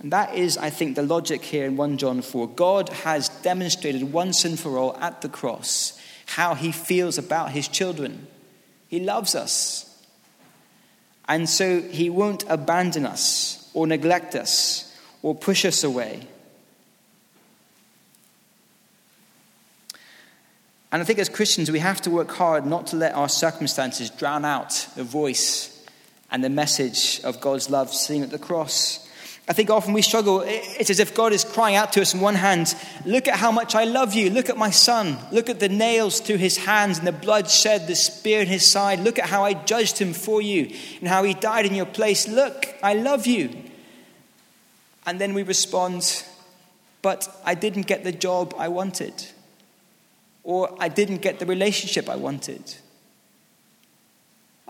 And 0.00 0.12
that 0.12 0.34
is, 0.34 0.56
I 0.56 0.70
think, 0.70 0.96
the 0.96 1.02
logic 1.02 1.42
here 1.42 1.66
in 1.66 1.76
1 1.76 1.98
John 1.98 2.22
4. 2.22 2.48
God 2.48 2.88
has 2.88 3.28
demonstrated 3.28 4.12
once 4.12 4.44
and 4.46 4.58
for 4.58 4.78
all 4.78 4.96
at 4.96 5.20
the 5.20 5.28
cross 5.28 6.00
how 6.24 6.54
he 6.54 6.72
feels 6.72 7.18
about 7.18 7.50
his 7.50 7.68
children. 7.68 8.26
He 8.88 9.00
loves 9.00 9.34
us. 9.34 9.86
And 11.28 11.48
so 11.48 11.82
he 11.82 12.08
won't 12.08 12.44
abandon 12.48 13.04
us 13.04 13.70
or 13.74 13.86
neglect 13.86 14.34
us 14.34 14.96
or 15.22 15.34
push 15.34 15.64
us 15.64 15.84
away. 15.84 16.26
And 20.92 21.00
I 21.00 21.04
think 21.04 21.18
as 21.18 21.28
Christians, 21.28 21.70
we 21.70 21.78
have 21.78 22.00
to 22.02 22.10
work 22.10 22.30
hard 22.32 22.66
not 22.66 22.88
to 22.88 22.96
let 22.96 23.14
our 23.14 23.28
circumstances 23.28 24.10
drown 24.10 24.44
out 24.44 24.88
the 24.96 25.04
voice 25.04 25.86
and 26.30 26.42
the 26.42 26.50
message 26.50 27.20
of 27.22 27.40
God's 27.40 27.70
love 27.70 27.92
seen 27.92 28.22
at 28.22 28.30
the 28.30 28.38
cross. 28.38 29.06
I 29.50 29.52
think 29.52 29.68
often 29.68 29.92
we 29.94 30.02
struggle. 30.02 30.44
It's 30.46 30.90
as 30.90 31.00
if 31.00 31.12
God 31.12 31.32
is 31.32 31.42
crying 31.42 31.74
out 31.74 31.92
to 31.94 32.00
us 32.00 32.14
on 32.14 32.20
one 32.20 32.36
hand, 32.36 32.72
Look 33.04 33.26
at 33.26 33.34
how 33.34 33.50
much 33.50 33.74
I 33.74 33.82
love 33.82 34.14
you. 34.14 34.30
Look 34.30 34.48
at 34.48 34.56
my 34.56 34.70
son. 34.70 35.18
Look 35.32 35.48
at 35.48 35.58
the 35.58 35.68
nails 35.68 36.20
through 36.20 36.36
his 36.36 36.56
hands 36.56 36.98
and 36.98 37.06
the 37.06 37.10
blood 37.10 37.50
shed, 37.50 37.88
the 37.88 37.96
spear 37.96 38.42
in 38.42 38.46
his 38.46 38.64
side. 38.64 39.00
Look 39.00 39.18
at 39.18 39.24
how 39.28 39.44
I 39.44 39.54
judged 39.54 39.98
him 39.98 40.12
for 40.12 40.40
you 40.40 40.72
and 41.00 41.08
how 41.08 41.24
he 41.24 41.34
died 41.34 41.66
in 41.66 41.74
your 41.74 41.86
place. 41.86 42.28
Look, 42.28 42.72
I 42.80 42.94
love 42.94 43.26
you. 43.26 43.50
And 45.04 45.20
then 45.20 45.34
we 45.34 45.42
respond, 45.42 46.24
but 47.02 47.28
I 47.44 47.54
didn't 47.54 47.88
get 47.88 48.04
the 48.04 48.12
job 48.12 48.54
I 48.56 48.68
wanted, 48.68 49.26
or 50.44 50.76
I 50.78 50.88
didn't 50.88 51.22
get 51.22 51.40
the 51.40 51.46
relationship 51.46 52.08
I 52.08 52.14
wanted. 52.14 52.76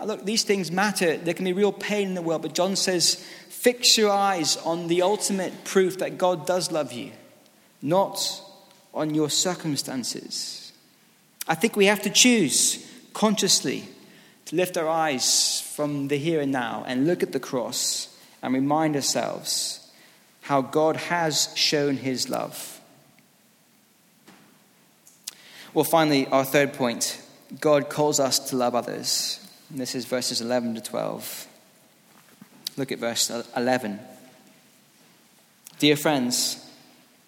Look, 0.05 0.25
these 0.25 0.43
things 0.43 0.71
matter. 0.71 1.17
There 1.17 1.33
can 1.33 1.45
be 1.45 1.53
real 1.53 1.71
pain 1.71 2.09
in 2.09 2.13
the 2.15 2.21
world, 2.21 2.41
but 2.41 2.53
John 2.53 2.75
says, 2.75 3.15
fix 3.49 3.97
your 3.97 4.11
eyes 4.11 4.57
on 4.57 4.87
the 4.87 5.01
ultimate 5.01 5.63
proof 5.63 5.99
that 5.99 6.17
God 6.17 6.47
does 6.47 6.71
love 6.71 6.91
you, 6.91 7.11
not 7.81 8.41
on 8.93 9.13
your 9.13 9.29
circumstances. 9.29 10.73
I 11.47 11.55
think 11.55 11.75
we 11.75 11.85
have 11.85 12.01
to 12.03 12.09
choose 12.09 12.87
consciously 13.13 13.85
to 14.45 14.55
lift 14.55 14.77
our 14.77 14.87
eyes 14.87 15.61
from 15.61 16.07
the 16.07 16.17
here 16.17 16.41
and 16.41 16.51
now 16.51 16.83
and 16.87 17.07
look 17.07 17.23
at 17.23 17.31
the 17.31 17.39
cross 17.39 18.17
and 18.41 18.53
remind 18.53 18.95
ourselves 18.95 19.91
how 20.41 20.61
God 20.61 20.95
has 20.95 21.49
shown 21.55 21.97
his 21.97 22.29
love. 22.29 22.81
Well, 25.73 25.85
finally, 25.85 26.27
our 26.27 26.43
third 26.43 26.73
point 26.73 27.21
God 27.59 27.89
calls 27.89 28.19
us 28.19 28.39
to 28.49 28.55
love 28.55 28.75
others. 28.75 29.39
And 29.71 29.79
this 29.79 29.95
is 29.95 30.03
verses 30.03 30.41
11 30.41 30.75
to 30.75 30.81
12. 30.81 31.47
Look 32.75 32.91
at 32.91 32.99
verse 32.99 33.31
11. 33.55 33.99
Dear 35.79 35.95
friends, 35.95 36.69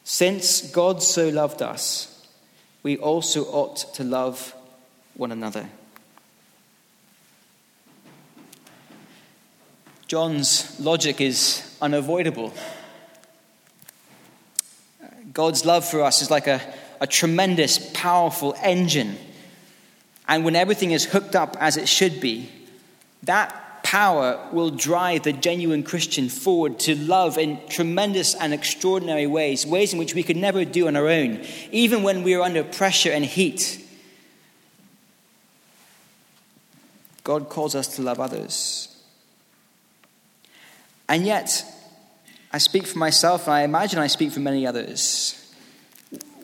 since 0.04 0.62
God 0.72 1.02
so 1.02 1.30
loved 1.30 1.62
us, 1.62 2.28
we 2.84 2.98
also 2.98 3.46
ought 3.46 3.94
to 3.94 4.04
love 4.04 4.54
one 5.14 5.32
another. 5.32 5.70
John's 10.08 10.78
logic 10.82 11.22
is 11.22 11.78
unavoidable. 11.82 12.54
God's 15.32 15.66
love 15.66 15.86
for 15.86 16.02
us 16.02 16.22
is 16.22 16.30
like 16.30 16.48
a, 16.48 16.62
a 17.00 17.08
tremendous, 17.08 17.90
powerful 17.94 18.54
engine. 18.62 19.18
And 20.28 20.46
when 20.46 20.56
everything 20.56 20.92
is 20.92 21.06
hooked 21.06 21.36
up 21.36 21.58
as 21.60 21.78
it 21.78 21.88
should 21.88 22.22
be, 22.22 22.50
that 23.24 23.84
power 23.84 24.40
will 24.52 24.70
drive 24.70 25.24
the 25.24 25.34
genuine 25.34 25.84
Christian 25.84 26.30
forward 26.30 26.80
to 26.80 26.96
love 26.96 27.38
in 27.38 27.60
tremendous 27.68 28.34
and 28.34 28.54
extraordinary 28.54 29.28
ways, 29.28 29.66
ways 29.66 29.94
in 29.94 30.00
which 30.00 30.16
we 30.16 30.24
could 30.24 30.38
never 30.38 30.66
do 30.66 30.88
on 30.88 30.96
our 30.96 31.08
own, 31.08 31.42
even 31.72 32.02
when 32.04 32.24
we 32.24 32.34
are 32.34 32.42
under 32.42 32.64
pressure 32.64 33.12
and 33.12 33.26
heat. 33.26 33.80
God 37.24 37.50
calls 37.50 37.76
us 37.76 37.96
to 37.96 38.02
love 38.02 38.20
others. 38.20 38.90
And 41.08 41.26
yet, 41.26 41.64
I 42.52 42.58
speak 42.58 42.88
for 42.88 42.98
myself, 42.98 43.48
and 43.48 43.54
I 43.54 43.62
imagine 43.64 44.00
I 44.00 44.08
speak 44.08 44.32
for 44.32 44.40
many 44.40 44.66
others. 44.66 45.40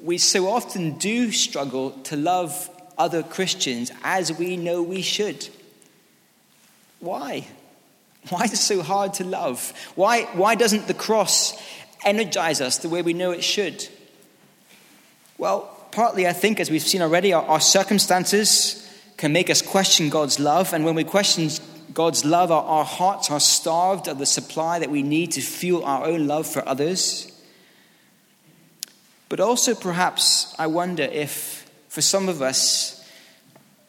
We 0.03 0.17
so 0.17 0.47
often 0.47 0.97
do 0.97 1.31
struggle 1.31 1.91
to 2.03 2.15
love 2.15 2.69
other 2.99 3.23
Christians 3.23 3.91
as 4.03 4.31
we 4.31 4.57
know 4.57 4.83
we 4.83 5.01
should. 5.01 5.47
Why? 6.99 7.47
Why 8.27 8.43
is 8.43 8.53
it 8.53 8.57
so 8.57 8.83
hard 8.83 9.13
to 9.15 9.23
love? 9.23 9.73
Why, 9.95 10.23
why 10.33 10.55
doesn't 10.55 10.87
the 10.87 10.93
cross 10.93 11.59
energize 12.03 12.61
us 12.61 12.77
the 12.77 12.89
way 12.89 13.01
we 13.01 13.13
know 13.13 13.31
it 13.31 13.43
should? 13.43 13.87
Well, 15.37 15.61
partly, 15.91 16.27
I 16.27 16.33
think, 16.33 16.59
as 16.59 16.69
we've 16.69 16.81
seen 16.81 17.01
already, 17.01 17.31
our, 17.31 17.43
our 17.43 17.61
circumstances 17.61 18.85
can 19.15 19.31
make 19.31 19.49
us 19.49 19.61
question 19.61 20.09
God's 20.09 20.39
love. 20.39 20.73
And 20.73 20.83
when 20.83 20.95
we 20.95 21.05
question 21.05 21.49
God's 21.93 22.25
love, 22.25 22.51
our, 22.51 22.63
our 22.63 22.85
hearts 22.85 23.31
are 23.31 23.39
starved 23.39 24.09
of 24.09 24.19
the 24.19 24.25
supply 24.25 24.79
that 24.79 24.91
we 24.91 25.01
need 25.01 25.31
to 25.31 25.41
fuel 25.41 25.83
our 25.85 26.05
own 26.05 26.27
love 26.27 26.45
for 26.45 26.67
others. 26.67 27.31
But 29.29 29.39
also, 29.39 29.75
perhaps, 29.75 30.53
I 30.59 30.67
wonder 30.67 31.03
if 31.03 31.58
for 31.89 32.01
some 32.01 32.29
of 32.29 32.41
us, 32.41 33.03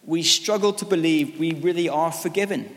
we 0.04 0.22
struggle 0.22 0.72
to 0.72 0.84
believe 0.84 1.38
we 1.38 1.52
really 1.54 1.88
are 1.88 2.10
forgiven. 2.10 2.74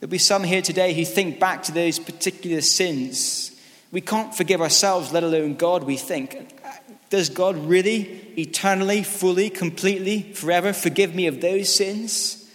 There'll 0.00 0.10
be 0.10 0.18
some 0.18 0.44
here 0.44 0.62
today 0.62 0.94
who 0.94 1.04
think 1.04 1.40
back 1.40 1.64
to 1.64 1.72
those 1.72 1.98
particular 1.98 2.60
sins. 2.60 3.50
We 3.90 4.00
can't 4.00 4.34
forgive 4.34 4.60
ourselves, 4.60 5.12
let 5.12 5.24
alone 5.24 5.56
God, 5.56 5.82
we 5.82 5.96
think. 5.96 6.54
Does 7.10 7.30
God 7.30 7.56
really, 7.56 8.02
eternally, 8.38 9.02
fully, 9.02 9.50
completely, 9.50 10.32
forever 10.34 10.72
forgive 10.72 11.14
me 11.14 11.26
of 11.26 11.40
those 11.40 11.74
sins? 11.74 12.48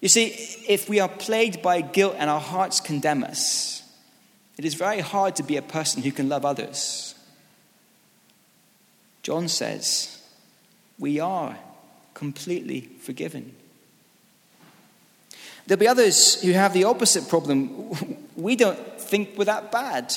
You 0.00 0.08
see, 0.08 0.26
if 0.68 0.88
we 0.88 1.00
are 1.00 1.08
plagued 1.08 1.62
by 1.62 1.80
guilt 1.80 2.16
and 2.18 2.28
our 2.28 2.40
hearts 2.40 2.80
condemn 2.80 3.24
us, 3.24 3.82
it 4.58 4.64
is 4.64 4.74
very 4.74 5.00
hard 5.00 5.36
to 5.36 5.42
be 5.42 5.56
a 5.56 5.62
person 5.62 6.02
who 6.02 6.12
can 6.12 6.28
love 6.28 6.44
others. 6.44 7.14
John 9.28 9.46
says, 9.48 10.22
we 10.98 11.20
are 11.20 11.54
completely 12.14 12.88
forgiven. 13.02 13.54
There'll 15.66 15.78
be 15.78 15.86
others 15.86 16.40
who 16.40 16.52
have 16.52 16.72
the 16.72 16.84
opposite 16.84 17.28
problem. 17.28 17.92
We 18.36 18.56
don't 18.56 18.78
think 18.98 19.36
we're 19.36 19.44
that 19.44 19.70
bad. 19.70 20.14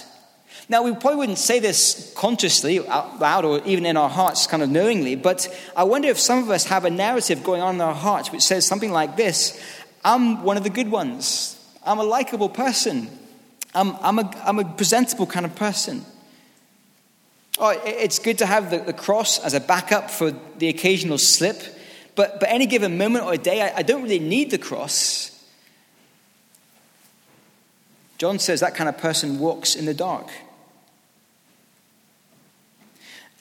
Now, 0.69 0.83
we 0.83 0.91
probably 0.91 1.15
wouldn't 1.15 1.39
say 1.39 1.59
this 1.59 2.13
consciously 2.15 2.87
out 2.87 3.19
loud 3.19 3.43
or 3.43 3.61
even 3.65 3.85
in 3.85 3.97
our 3.97 4.09
hearts, 4.09 4.47
kind 4.47 4.63
of 4.63 4.69
knowingly, 4.69 5.15
but 5.15 5.49
I 5.75 5.83
wonder 5.83 6.07
if 6.07 6.17
some 6.17 6.39
of 6.39 6.49
us 6.49 6.63
have 6.65 6.85
a 6.85 6.89
narrative 6.89 7.43
going 7.43 7.61
on 7.61 7.75
in 7.75 7.81
our 7.81 7.93
hearts 7.93 8.31
which 8.31 8.43
says 8.43 8.65
something 8.65 8.93
like 8.93 9.17
this 9.17 9.59
I'm 10.05 10.43
one 10.43 10.55
of 10.55 10.63
the 10.63 10.69
good 10.69 10.89
ones. 10.89 11.59
I'm 11.85 11.99
a 11.99 12.03
likable 12.03 12.47
person. 12.47 13.09
I'm, 13.75 13.97
I'm, 14.01 14.19
a, 14.19 14.41
I'm 14.45 14.59
a 14.59 14.65
presentable 14.65 15.25
kind 15.25 15.45
of 15.45 15.53
person. 15.55 16.05
Oh, 17.59 17.69
it's 17.85 18.19
good 18.19 18.37
to 18.39 18.45
have 18.45 18.71
the, 18.71 18.79
the 18.79 18.93
cross 18.93 19.37
as 19.39 19.53
a 19.53 19.59
backup 19.59 20.09
for 20.09 20.31
the 20.57 20.69
occasional 20.69 21.17
slip, 21.17 21.61
but, 22.15 22.39
but 22.39 22.49
any 22.49 22.65
given 22.65 22.97
moment 22.97 23.25
or 23.25 23.35
day, 23.37 23.61
I, 23.61 23.77
I 23.77 23.81
don't 23.83 24.03
really 24.03 24.19
need 24.19 24.51
the 24.51 24.57
cross. 24.57 25.27
John 28.17 28.39
says 28.39 28.59
that 28.59 28.75
kind 28.75 28.87
of 28.87 28.97
person 28.97 29.39
walks 29.39 29.75
in 29.75 29.85
the 29.85 29.93
dark. 29.93 30.29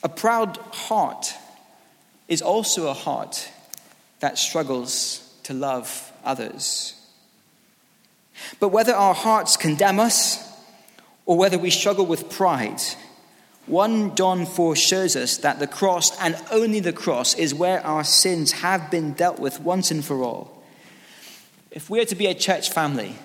A 0.03 0.09
proud 0.09 0.57
heart 0.57 1.33
is 2.27 2.41
also 2.41 2.87
a 2.87 2.93
heart 2.93 3.49
that 4.19 4.37
struggles 4.37 5.31
to 5.43 5.53
love 5.53 6.11
others. 6.23 6.95
But 8.59 8.69
whether 8.69 8.93
our 8.93 9.13
hearts 9.13 9.57
condemn 9.57 9.99
us 9.99 10.47
or 11.25 11.37
whether 11.37 11.59
we 11.59 11.69
struggle 11.69 12.05
with 12.05 12.29
pride, 12.29 12.81
1 13.67 14.15
John 14.15 14.45
4 14.45 14.75
shows 14.75 15.15
us 15.15 15.37
that 15.37 15.59
the 15.59 15.67
cross 15.67 16.17
and 16.19 16.35
only 16.51 16.79
the 16.79 16.93
cross 16.93 17.35
is 17.35 17.53
where 17.53 17.85
our 17.85 18.03
sins 18.03 18.53
have 18.53 18.89
been 18.89 19.13
dealt 19.13 19.39
with 19.39 19.61
once 19.61 19.91
and 19.91 20.03
for 20.03 20.23
all. 20.23 20.63
If 21.69 21.89
we 21.89 22.01
are 22.01 22.05
to 22.05 22.15
be 22.15 22.25
a 22.25 22.33
church 22.33 22.71
family 22.71 23.15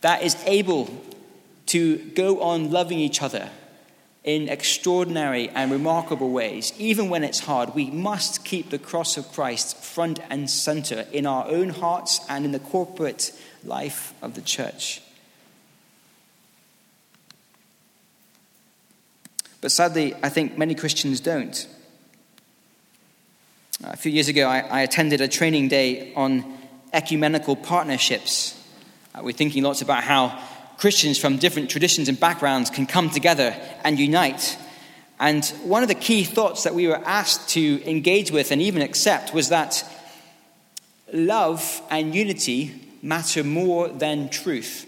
that 0.00 0.22
is 0.22 0.36
able 0.46 0.90
to 1.66 1.96
go 1.96 2.42
on 2.42 2.70
loving 2.70 2.98
each 2.98 3.22
other 3.22 3.48
in 4.24 4.48
extraordinary 4.48 5.48
and 5.50 5.70
remarkable 5.70 6.30
ways, 6.30 6.72
even 6.76 7.08
when 7.08 7.22
it's 7.22 7.40
hard, 7.40 7.74
we 7.74 7.88
must 7.90 8.44
keep 8.44 8.70
the 8.70 8.78
cross 8.78 9.16
of 9.16 9.32
Christ 9.32 9.76
front 9.76 10.18
and 10.28 10.50
center 10.50 11.06
in 11.12 11.24
our 11.24 11.46
own 11.46 11.68
hearts 11.68 12.20
and 12.28 12.44
in 12.44 12.50
the 12.50 12.58
corporate 12.58 13.32
life 13.64 14.12
of 14.20 14.34
the 14.34 14.42
church. 14.42 15.00
But 19.66 19.72
sadly, 19.72 20.14
I 20.22 20.28
think 20.28 20.56
many 20.56 20.76
Christians 20.76 21.18
don't. 21.18 21.66
A 23.82 23.96
few 23.96 24.12
years 24.12 24.28
ago, 24.28 24.46
I, 24.46 24.60
I 24.60 24.80
attended 24.82 25.20
a 25.20 25.26
training 25.26 25.66
day 25.66 26.14
on 26.14 26.44
ecumenical 26.92 27.56
partnerships. 27.56 28.56
Uh, 29.12 29.22
we're 29.24 29.32
thinking 29.32 29.64
lots 29.64 29.82
about 29.82 30.04
how 30.04 30.40
Christians 30.78 31.18
from 31.18 31.38
different 31.38 31.68
traditions 31.68 32.08
and 32.08 32.20
backgrounds 32.20 32.70
can 32.70 32.86
come 32.86 33.10
together 33.10 33.56
and 33.82 33.98
unite. 33.98 34.56
And 35.18 35.44
one 35.64 35.82
of 35.82 35.88
the 35.88 35.96
key 35.96 36.22
thoughts 36.22 36.62
that 36.62 36.76
we 36.76 36.86
were 36.86 37.02
asked 37.04 37.48
to 37.54 37.82
engage 37.90 38.30
with 38.30 38.52
and 38.52 38.62
even 38.62 38.82
accept 38.82 39.34
was 39.34 39.48
that 39.48 39.82
love 41.12 41.82
and 41.90 42.14
unity 42.14 42.72
matter 43.02 43.42
more 43.42 43.88
than 43.88 44.28
truth. 44.28 44.86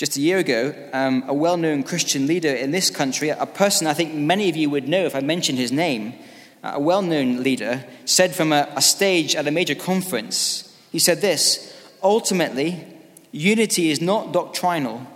Just 0.00 0.16
a 0.16 0.22
year 0.22 0.38
ago, 0.38 0.74
um, 0.94 1.24
a 1.26 1.34
well 1.34 1.58
known 1.58 1.82
Christian 1.82 2.26
leader 2.26 2.48
in 2.48 2.70
this 2.70 2.88
country, 2.88 3.28
a 3.28 3.44
person 3.44 3.86
I 3.86 3.92
think 3.92 4.14
many 4.14 4.48
of 4.48 4.56
you 4.56 4.70
would 4.70 4.88
know 4.88 5.04
if 5.04 5.14
I 5.14 5.20
mentioned 5.20 5.58
his 5.58 5.72
name, 5.72 6.14
a 6.62 6.80
well 6.80 7.02
known 7.02 7.42
leader, 7.42 7.84
said 8.06 8.34
from 8.34 8.50
a, 8.50 8.66
a 8.74 8.80
stage 8.80 9.36
at 9.36 9.46
a 9.46 9.50
major 9.50 9.74
conference, 9.74 10.74
he 10.90 10.98
said 10.98 11.20
this 11.20 11.78
ultimately, 12.02 12.82
unity 13.30 13.90
is 13.90 14.00
not 14.00 14.32
doctrinal, 14.32 15.06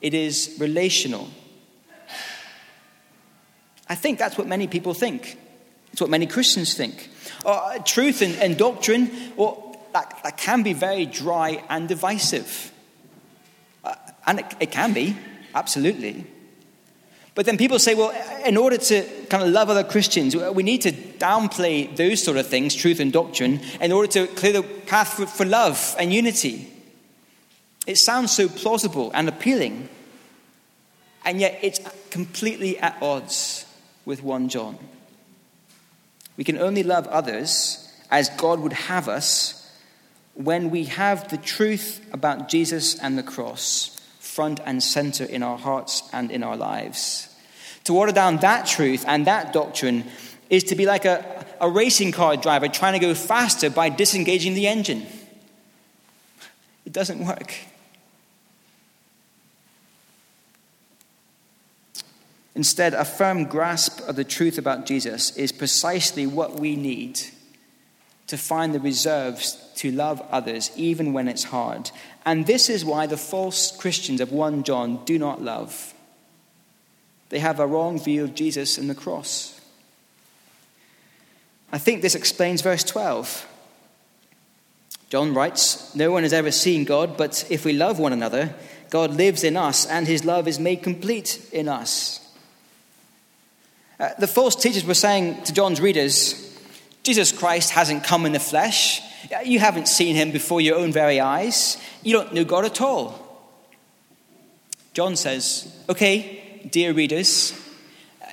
it 0.00 0.14
is 0.14 0.56
relational. 0.58 1.28
I 3.90 3.94
think 3.94 4.18
that's 4.18 4.38
what 4.38 4.46
many 4.46 4.66
people 4.68 4.94
think. 4.94 5.36
It's 5.92 6.00
what 6.00 6.08
many 6.08 6.24
Christians 6.24 6.72
think. 6.72 7.10
Uh, 7.44 7.76
truth 7.80 8.22
and, 8.22 8.34
and 8.36 8.56
doctrine, 8.56 9.10
well, 9.36 9.78
that, 9.92 10.18
that 10.24 10.38
can 10.38 10.62
be 10.62 10.72
very 10.72 11.04
dry 11.04 11.62
and 11.68 11.86
divisive. 11.86 12.70
And 14.26 14.40
it, 14.40 14.46
it 14.60 14.70
can 14.70 14.92
be, 14.92 15.16
absolutely. 15.54 16.26
But 17.34 17.46
then 17.46 17.58
people 17.58 17.78
say, 17.78 17.94
well, 17.94 18.14
in 18.44 18.56
order 18.56 18.78
to 18.78 19.02
kind 19.28 19.42
of 19.42 19.48
love 19.48 19.68
other 19.68 19.82
Christians, 19.82 20.36
we 20.36 20.62
need 20.62 20.82
to 20.82 20.92
downplay 20.92 21.94
those 21.96 22.22
sort 22.22 22.36
of 22.36 22.46
things, 22.46 22.74
truth 22.74 23.00
and 23.00 23.12
doctrine, 23.12 23.60
in 23.80 23.90
order 23.90 24.10
to 24.12 24.26
clear 24.28 24.52
the 24.52 24.62
path 24.62 25.14
for, 25.14 25.26
for 25.26 25.44
love 25.44 25.96
and 25.98 26.12
unity. 26.12 26.70
It 27.86 27.98
sounds 27.98 28.30
so 28.30 28.48
plausible 28.48 29.10
and 29.14 29.28
appealing, 29.28 29.88
and 31.24 31.40
yet 31.40 31.58
it's 31.60 31.80
completely 32.10 32.78
at 32.78 32.96
odds 33.02 33.66
with 34.04 34.22
1 34.22 34.48
John. 34.48 34.78
We 36.36 36.44
can 36.44 36.58
only 36.58 36.84
love 36.84 37.06
others 37.08 37.92
as 38.10 38.28
God 38.30 38.60
would 38.60 38.72
have 38.72 39.08
us 39.08 39.60
when 40.34 40.70
we 40.70 40.84
have 40.84 41.28
the 41.30 41.36
truth 41.36 42.04
about 42.12 42.48
Jesus 42.48 42.98
and 42.98 43.18
the 43.18 43.22
cross 43.22 43.93
front 44.34 44.60
and 44.66 44.82
center 44.82 45.24
in 45.24 45.42
our 45.42 45.56
hearts 45.56 46.02
and 46.12 46.30
in 46.32 46.42
our 46.42 46.56
lives. 46.56 47.28
To 47.84 47.92
water 47.92 48.12
down 48.12 48.38
that 48.38 48.66
truth 48.66 49.04
and 49.06 49.26
that 49.26 49.52
doctrine 49.52 50.04
is 50.50 50.64
to 50.64 50.74
be 50.74 50.86
like 50.86 51.04
a, 51.04 51.46
a 51.60 51.70
racing 51.70 52.10
car 52.10 52.36
driver 52.36 52.66
trying 52.66 52.94
to 52.94 52.98
go 52.98 53.14
faster 53.14 53.70
by 53.70 53.88
disengaging 53.90 54.54
the 54.54 54.66
engine. 54.66 55.06
It 56.84 56.92
doesn't 56.92 57.24
work. 57.24 57.54
Instead, 62.56 62.94
a 62.94 63.04
firm 63.04 63.44
grasp 63.44 64.00
of 64.08 64.16
the 64.16 64.24
truth 64.24 64.58
about 64.58 64.86
Jesus 64.86 65.36
is 65.36 65.52
precisely 65.52 66.26
what 66.26 66.54
we 66.58 66.76
need 66.76 67.20
to 68.26 68.38
find 68.38 68.74
the 68.74 68.80
reserves 68.80 69.58
to 69.76 69.90
love 69.90 70.22
others 70.30 70.70
even 70.76 71.12
when 71.12 71.28
it's 71.28 71.44
hard. 71.44 71.90
And 72.24 72.46
this 72.46 72.70
is 72.70 72.84
why 72.84 73.06
the 73.06 73.16
false 73.16 73.76
Christians 73.76 74.20
of 74.20 74.32
1 74.32 74.62
John 74.62 75.04
do 75.04 75.18
not 75.18 75.42
love. 75.42 75.94
They 77.28 77.38
have 77.38 77.60
a 77.60 77.66
wrong 77.66 77.98
view 77.98 78.24
of 78.24 78.34
Jesus 78.34 78.78
and 78.78 78.88
the 78.88 78.94
cross. 78.94 79.60
I 81.72 81.78
think 81.78 82.02
this 82.02 82.14
explains 82.14 82.62
verse 82.62 82.84
12. 82.84 83.48
John 85.10 85.34
writes, 85.34 85.94
No 85.94 86.12
one 86.12 86.22
has 86.22 86.32
ever 86.32 86.50
seen 86.50 86.84
God, 86.84 87.16
but 87.16 87.46
if 87.50 87.64
we 87.64 87.72
love 87.72 87.98
one 87.98 88.12
another, 88.12 88.54
God 88.90 89.12
lives 89.12 89.44
in 89.44 89.56
us, 89.56 89.86
and 89.86 90.06
his 90.06 90.24
love 90.24 90.46
is 90.46 90.58
made 90.58 90.82
complete 90.82 91.48
in 91.52 91.68
us. 91.68 92.20
Uh, 93.98 94.10
the 94.18 94.26
false 94.28 94.56
teachers 94.56 94.84
were 94.84 94.94
saying 94.94 95.42
to 95.44 95.52
John's 95.52 95.80
readers, 95.80 96.53
Jesus 97.04 97.32
Christ 97.32 97.70
hasn't 97.70 98.02
come 98.02 98.26
in 98.26 98.32
the 98.32 98.40
flesh. 98.40 99.02
You 99.44 99.58
haven't 99.58 99.88
seen 99.88 100.16
him 100.16 100.32
before 100.32 100.60
your 100.60 100.76
own 100.76 100.90
very 100.90 101.20
eyes. 101.20 101.76
You 102.02 102.14
don't 102.14 102.32
know 102.34 102.44
God 102.44 102.64
at 102.64 102.80
all. 102.80 103.20
John 104.94 105.14
says, 105.14 105.72
Okay, 105.88 106.68
dear 106.70 106.92
readers, 106.94 107.52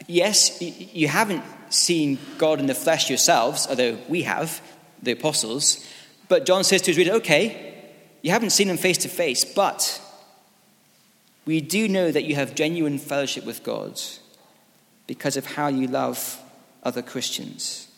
yes, 0.07 0.61
you 0.61 1.07
haven't 1.09 1.43
seen 1.69 2.17
God 2.37 2.59
in 2.59 2.65
the 2.65 2.73
flesh 2.73 3.09
yourselves, 3.09 3.67
although 3.69 3.97
we 4.07 4.23
have, 4.23 4.61
the 5.03 5.11
apostles. 5.11 5.85
But 6.29 6.45
John 6.45 6.63
says 6.63 6.81
to 6.83 6.91
his 6.91 6.97
readers, 6.97 7.15
Okay, 7.15 7.73
you 8.21 8.31
haven't 8.31 8.51
seen 8.51 8.69
him 8.69 8.77
face 8.77 8.99
to 8.99 9.09
face, 9.09 9.43
but 9.43 10.01
we 11.45 11.59
do 11.59 11.89
know 11.89 12.09
that 12.09 12.23
you 12.23 12.35
have 12.35 12.55
genuine 12.55 12.99
fellowship 12.99 13.45
with 13.45 13.63
God 13.63 13.99
because 15.07 15.35
of 15.35 15.45
how 15.45 15.67
you 15.67 15.87
love 15.87 16.41
other 16.83 17.01
Christians. 17.01 17.90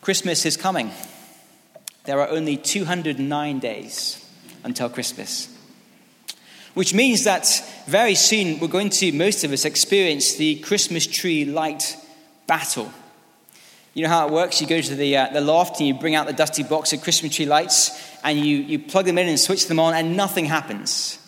Christmas 0.00 0.46
is 0.46 0.56
coming. 0.56 0.90
There 2.04 2.20
are 2.20 2.28
only 2.28 2.56
209 2.56 3.58
days 3.58 4.24
until 4.64 4.88
Christmas. 4.88 5.54
Which 6.72 6.94
means 6.94 7.24
that 7.24 7.46
very 7.86 8.14
soon 8.14 8.60
we're 8.60 8.68
going 8.68 8.90
to, 8.90 9.12
most 9.12 9.44
of 9.44 9.52
us, 9.52 9.64
experience 9.64 10.36
the 10.36 10.56
Christmas 10.60 11.06
tree 11.06 11.44
light 11.44 11.96
battle. 12.46 12.90
You 13.92 14.04
know 14.04 14.08
how 14.08 14.28
it 14.28 14.32
works? 14.32 14.60
You 14.60 14.66
go 14.66 14.80
to 14.80 14.94
the, 14.94 15.16
uh, 15.16 15.28
the 15.32 15.40
loft 15.40 15.80
and 15.80 15.88
you 15.88 15.94
bring 15.94 16.14
out 16.14 16.26
the 16.26 16.32
dusty 16.32 16.62
box 16.62 16.92
of 16.92 17.02
Christmas 17.02 17.34
tree 17.34 17.44
lights 17.44 17.90
and 18.22 18.38
you, 18.38 18.56
you 18.56 18.78
plug 18.78 19.04
them 19.04 19.18
in 19.18 19.28
and 19.28 19.38
switch 19.38 19.66
them 19.66 19.80
on, 19.80 19.94
and 19.94 20.16
nothing 20.16 20.46
happens. 20.46 21.18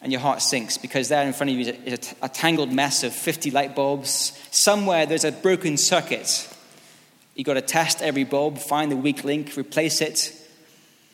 And 0.00 0.12
your 0.12 0.20
heart 0.20 0.42
sinks 0.42 0.78
because 0.78 1.08
there 1.08 1.26
in 1.26 1.32
front 1.32 1.50
of 1.50 1.56
you 1.56 1.72
is 1.84 2.12
a, 2.22 2.26
a 2.26 2.28
tangled 2.28 2.72
mess 2.72 3.02
of 3.02 3.12
50 3.12 3.50
light 3.50 3.74
bulbs. 3.74 4.38
Somewhere 4.52 5.06
there's 5.06 5.24
a 5.24 5.32
broken 5.32 5.76
circuit 5.76 6.54
You've 7.38 7.46
got 7.46 7.54
to 7.54 7.60
test 7.60 8.02
every 8.02 8.24
bulb, 8.24 8.58
find 8.58 8.90
the 8.90 8.96
weak 8.96 9.22
link, 9.22 9.56
replace 9.56 10.00
it. 10.00 10.34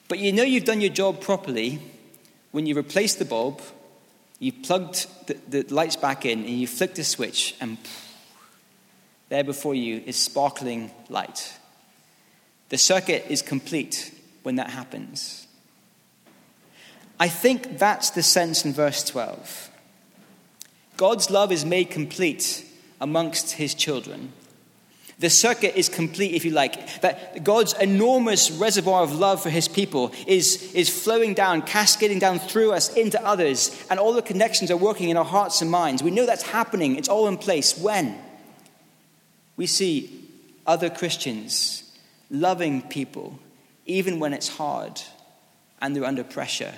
But 0.08 0.20
you 0.20 0.32
know 0.32 0.42
you've 0.42 0.64
done 0.64 0.80
your 0.80 0.90
job 0.90 1.20
properly 1.20 1.82
when 2.50 2.64
you 2.64 2.78
replace 2.78 3.16
the 3.16 3.26
bulb, 3.26 3.60
you've 4.38 4.62
plugged 4.62 5.06
the, 5.26 5.34
the 5.48 5.74
lights 5.74 5.96
back 5.96 6.24
in, 6.24 6.38
and 6.38 6.48
you 6.48 6.66
flick 6.66 6.94
the 6.94 7.04
switch, 7.04 7.54
and 7.60 7.76
there 9.28 9.44
before 9.44 9.74
you 9.74 10.02
is 10.06 10.16
sparkling 10.16 10.90
light. 11.10 11.58
The 12.70 12.78
circuit 12.78 13.26
is 13.28 13.42
complete 13.42 14.18
when 14.44 14.56
that 14.56 14.70
happens. 14.70 15.46
I 17.20 17.28
think 17.28 17.78
that's 17.78 18.08
the 18.10 18.22
sense 18.22 18.64
in 18.64 18.72
verse 18.72 19.04
12. 19.04 19.70
God's 20.96 21.30
love 21.30 21.52
is 21.52 21.66
made 21.66 21.90
complete 21.90 22.64
amongst 22.98 23.50
his 23.50 23.74
children 23.74 24.32
the 25.18 25.30
circuit 25.30 25.76
is 25.76 25.88
complete, 25.88 26.34
if 26.34 26.44
you 26.44 26.50
like. 26.50 27.00
That 27.00 27.44
God's 27.44 27.72
enormous 27.74 28.50
reservoir 28.50 29.02
of 29.02 29.12
love 29.12 29.42
for 29.42 29.50
his 29.50 29.68
people 29.68 30.12
is, 30.26 30.74
is 30.74 30.88
flowing 30.88 31.34
down, 31.34 31.62
cascading 31.62 32.18
down 32.18 32.38
through 32.38 32.72
us 32.72 32.92
into 32.94 33.24
others, 33.24 33.86
and 33.90 34.00
all 34.00 34.12
the 34.12 34.22
connections 34.22 34.70
are 34.70 34.76
working 34.76 35.08
in 35.08 35.16
our 35.16 35.24
hearts 35.24 35.62
and 35.62 35.70
minds. 35.70 36.02
We 36.02 36.10
know 36.10 36.26
that's 36.26 36.42
happening. 36.42 36.96
It's 36.96 37.08
all 37.08 37.28
in 37.28 37.36
place. 37.36 37.78
When? 37.78 38.18
We 39.56 39.66
see 39.66 40.28
other 40.66 40.90
Christians 40.90 41.92
loving 42.30 42.82
people, 42.82 43.38
even 43.86 44.18
when 44.18 44.32
it's 44.32 44.48
hard 44.48 45.00
and 45.80 45.94
they're 45.94 46.04
under 46.04 46.24
pressure 46.24 46.74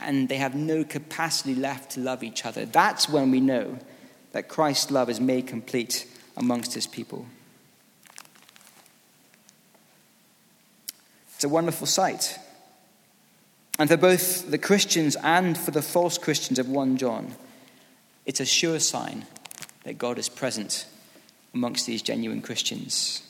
and 0.00 0.28
they 0.28 0.36
have 0.36 0.54
no 0.54 0.84
capacity 0.84 1.54
left 1.54 1.90
to 1.92 2.00
love 2.00 2.22
each 2.22 2.46
other. 2.46 2.64
That's 2.64 3.08
when 3.08 3.30
we 3.30 3.40
know 3.40 3.78
that 4.32 4.48
Christ's 4.48 4.90
love 4.90 5.10
is 5.10 5.20
made 5.20 5.46
complete 5.46 6.06
amongst 6.36 6.74
his 6.74 6.86
people. 6.86 7.26
It's 11.38 11.44
a 11.44 11.48
wonderful 11.48 11.86
sight. 11.86 12.36
And 13.78 13.88
for 13.88 13.96
both 13.96 14.50
the 14.50 14.58
Christians 14.58 15.14
and 15.22 15.56
for 15.56 15.70
the 15.70 15.82
false 15.82 16.18
Christians 16.18 16.58
of 16.58 16.68
1 16.68 16.96
John, 16.96 17.36
it's 18.26 18.40
a 18.40 18.44
sure 18.44 18.80
sign 18.80 19.24
that 19.84 19.98
God 19.98 20.18
is 20.18 20.28
present 20.28 20.86
amongst 21.54 21.86
these 21.86 22.02
genuine 22.02 22.42
Christians. 22.42 23.22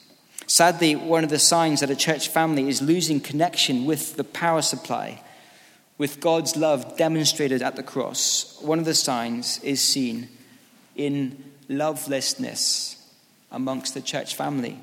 Sadly, 0.47 0.97
one 0.97 1.23
of 1.23 1.29
the 1.29 1.39
signs 1.39 1.81
that 1.81 1.91
a 1.91 1.95
church 1.95 2.29
family 2.29 2.71
is 2.71 2.81
losing 2.81 3.21
connection 3.21 3.85
with 3.85 4.17
the 4.17 4.25
power 4.25 4.63
supply, 4.63 5.23
with 5.99 6.19
God's 6.19 6.57
love 6.57 6.97
demonstrated 6.97 7.61
at 7.61 7.77
the 7.77 7.83
cross, 7.83 8.59
one 8.63 8.79
of 8.79 8.87
the 8.87 8.95
signs 8.95 9.63
is 9.63 9.83
seen 9.83 10.31
in 10.97 11.45
lovelessness 11.69 13.07
amongst 13.53 13.93
the 13.93 14.01
church 14.01 14.35
family. 14.35 14.79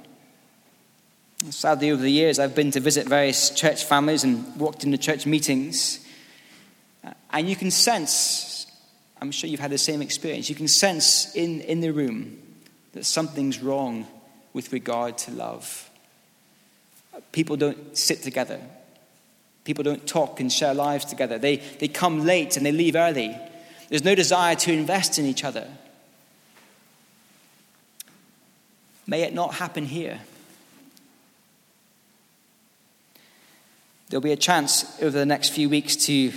Sadly, 1.50 1.92
over 1.92 2.02
the 2.02 2.12
years, 2.12 2.40
I've 2.40 2.56
been 2.56 2.72
to 2.72 2.80
visit 2.80 3.08
various 3.08 3.50
church 3.50 3.84
families 3.84 4.24
and 4.24 4.56
walked 4.56 4.84
into 4.84 4.98
church 4.98 5.26
meetings. 5.26 6.00
Uh, 7.04 7.12
and 7.32 7.50
you 7.50 7.56
can 7.56 7.72
sense, 7.72 8.68
I'm 9.22 9.32
sure 9.32 9.50
you've 9.50 9.60
had 9.60 9.72
the 9.72 9.78
same 9.78 10.02
experience, 10.02 10.50
you 10.50 10.56
can 10.56 10.70
sense 10.70 11.36
in, 11.36 11.62
in 11.62 11.82
the 11.82 11.92
room 11.92 12.42
that 12.94 13.06
something's 13.06 13.62
wrong 13.62 14.08
with 14.54 14.72
regard 14.72 15.18
to 15.20 15.32
love. 15.32 15.90
People 17.34 17.58
don't 17.58 17.98
sit 17.98 18.24
together, 18.24 18.62
people 19.66 19.84
don't 19.84 20.08
talk 20.08 20.40
and 20.40 20.52
share 20.52 20.74
lives 20.74 21.04
together. 21.04 21.38
They, 21.38 21.58
they 21.58 21.90
come 21.90 22.26
late 22.26 22.56
and 22.56 22.66
they 22.66 22.72
leave 22.72 22.96
early. 22.96 23.38
There's 23.90 24.06
no 24.06 24.16
desire 24.16 24.56
to 24.56 24.72
invest 24.72 25.20
in 25.20 25.26
each 25.26 25.44
other. 25.44 25.68
May 29.06 29.22
it 29.22 29.34
not 29.34 29.56
happen 29.56 29.86
here. 29.86 30.22
There'll 34.10 34.22
be 34.22 34.32
a 34.32 34.38
chance 34.38 35.02
over 35.02 35.18
the 35.18 35.26
next 35.26 35.50
few 35.50 35.68
weeks 35.68 35.96
to 36.06 36.32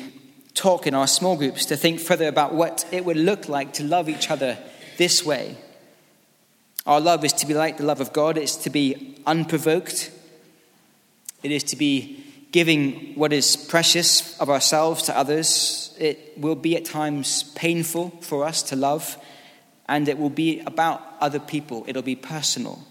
talk 0.54 0.86
in 0.86 0.94
our 0.94 1.06
small 1.06 1.36
groups 1.36 1.66
to 1.66 1.76
think 1.76 2.00
further 2.00 2.26
about 2.26 2.54
what 2.54 2.86
it 2.90 3.04
would 3.04 3.18
look 3.18 3.48
like 3.48 3.74
to 3.74 3.84
love 3.84 4.08
each 4.08 4.30
other 4.30 4.56
this 4.96 5.24
way. 5.24 5.56
Our 6.86 6.98
love 6.98 7.24
is 7.26 7.34
to 7.34 7.46
be 7.46 7.52
like 7.52 7.76
the 7.76 7.84
love 7.84 8.00
of 8.00 8.14
God, 8.14 8.38
it's 8.38 8.56
to 8.56 8.70
be 8.70 9.20
unprovoked, 9.26 10.10
it 11.42 11.50
is 11.50 11.62
to 11.64 11.76
be 11.76 12.24
giving 12.52 13.14
what 13.14 13.34
is 13.34 13.54
precious 13.54 14.40
of 14.40 14.48
ourselves 14.48 15.02
to 15.02 15.16
others. 15.16 15.94
It 15.98 16.38
will 16.38 16.54
be 16.54 16.74
at 16.74 16.86
times 16.86 17.42
painful 17.54 18.10
for 18.22 18.46
us 18.46 18.62
to 18.64 18.76
love, 18.76 19.18
and 19.86 20.08
it 20.08 20.18
will 20.18 20.30
be 20.30 20.60
about 20.60 21.02
other 21.20 21.38
people, 21.38 21.84
it'll 21.86 22.00
be 22.00 22.16
personal. 22.16 22.82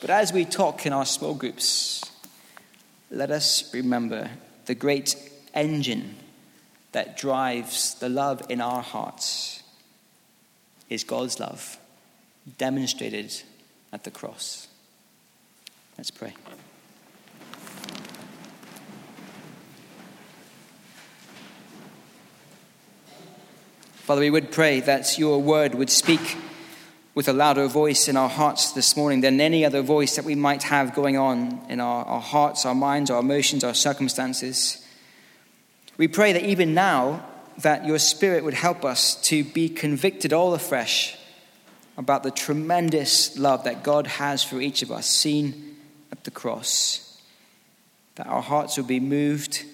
But 0.00 0.10
as 0.10 0.32
we 0.32 0.44
talk 0.44 0.86
in 0.86 0.92
our 0.92 1.04
small 1.04 1.34
groups, 1.34 2.04
let 3.10 3.30
us 3.30 3.72
remember 3.72 4.30
the 4.66 4.74
great 4.74 5.16
engine 5.54 6.16
that 6.92 7.16
drives 7.16 7.94
the 7.94 8.08
love 8.08 8.42
in 8.48 8.60
our 8.60 8.82
hearts 8.82 9.62
is 10.88 11.04
God's 11.04 11.38
love 11.40 11.78
demonstrated 12.58 13.32
at 13.92 14.04
the 14.04 14.10
cross. 14.10 14.68
Let's 15.98 16.10
pray. 16.10 16.34
Father, 23.94 24.20
we 24.20 24.30
would 24.30 24.52
pray 24.52 24.80
that 24.80 25.18
your 25.18 25.42
word 25.42 25.74
would 25.74 25.90
speak 25.90 26.36
with 27.16 27.28
a 27.28 27.32
louder 27.32 27.66
voice 27.66 28.08
in 28.08 28.16
our 28.16 28.28
hearts 28.28 28.72
this 28.72 28.94
morning 28.94 29.22
than 29.22 29.40
any 29.40 29.64
other 29.64 29.80
voice 29.80 30.16
that 30.16 30.24
we 30.26 30.34
might 30.34 30.64
have 30.64 30.94
going 30.94 31.16
on 31.16 31.58
in 31.66 31.80
our, 31.80 32.04
our 32.04 32.20
hearts, 32.20 32.66
our 32.66 32.74
minds, 32.74 33.10
our 33.10 33.20
emotions, 33.20 33.64
our 33.64 33.72
circumstances. 33.72 34.86
We 35.96 36.08
pray 36.08 36.34
that 36.34 36.44
even 36.44 36.74
now, 36.74 37.26
that 37.56 37.86
your 37.86 37.98
spirit 37.98 38.44
would 38.44 38.52
help 38.52 38.84
us 38.84 39.14
to 39.22 39.42
be 39.42 39.70
convicted 39.70 40.34
all 40.34 40.52
afresh 40.52 41.16
about 41.96 42.22
the 42.22 42.30
tremendous 42.30 43.38
love 43.38 43.64
that 43.64 43.82
God 43.82 44.06
has 44.06 44.44
for 44.44 44.60
each 44.60 44.82
of 44.82 44.92
us, 44.92 45.06
seen 45.06 45.78
at 46.12 46.24
the 46.24 46.30
cross. 46.30 47.18
That 48.16 48.26
our 48.26 48.42
hearts 48.42 48.76
would 48.76 48.86
be 48.86 49.00
moved 49.00 49.64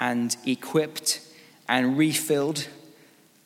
and 0.00 0.36
equipped 0.44 1.20
and 1.68 1.96
refilled 1.96 2.66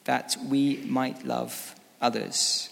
that 0.05 0.39
we 0.49 0.79
might 0.87 1.27
love 1.27 1.75
others. 2.01 2.72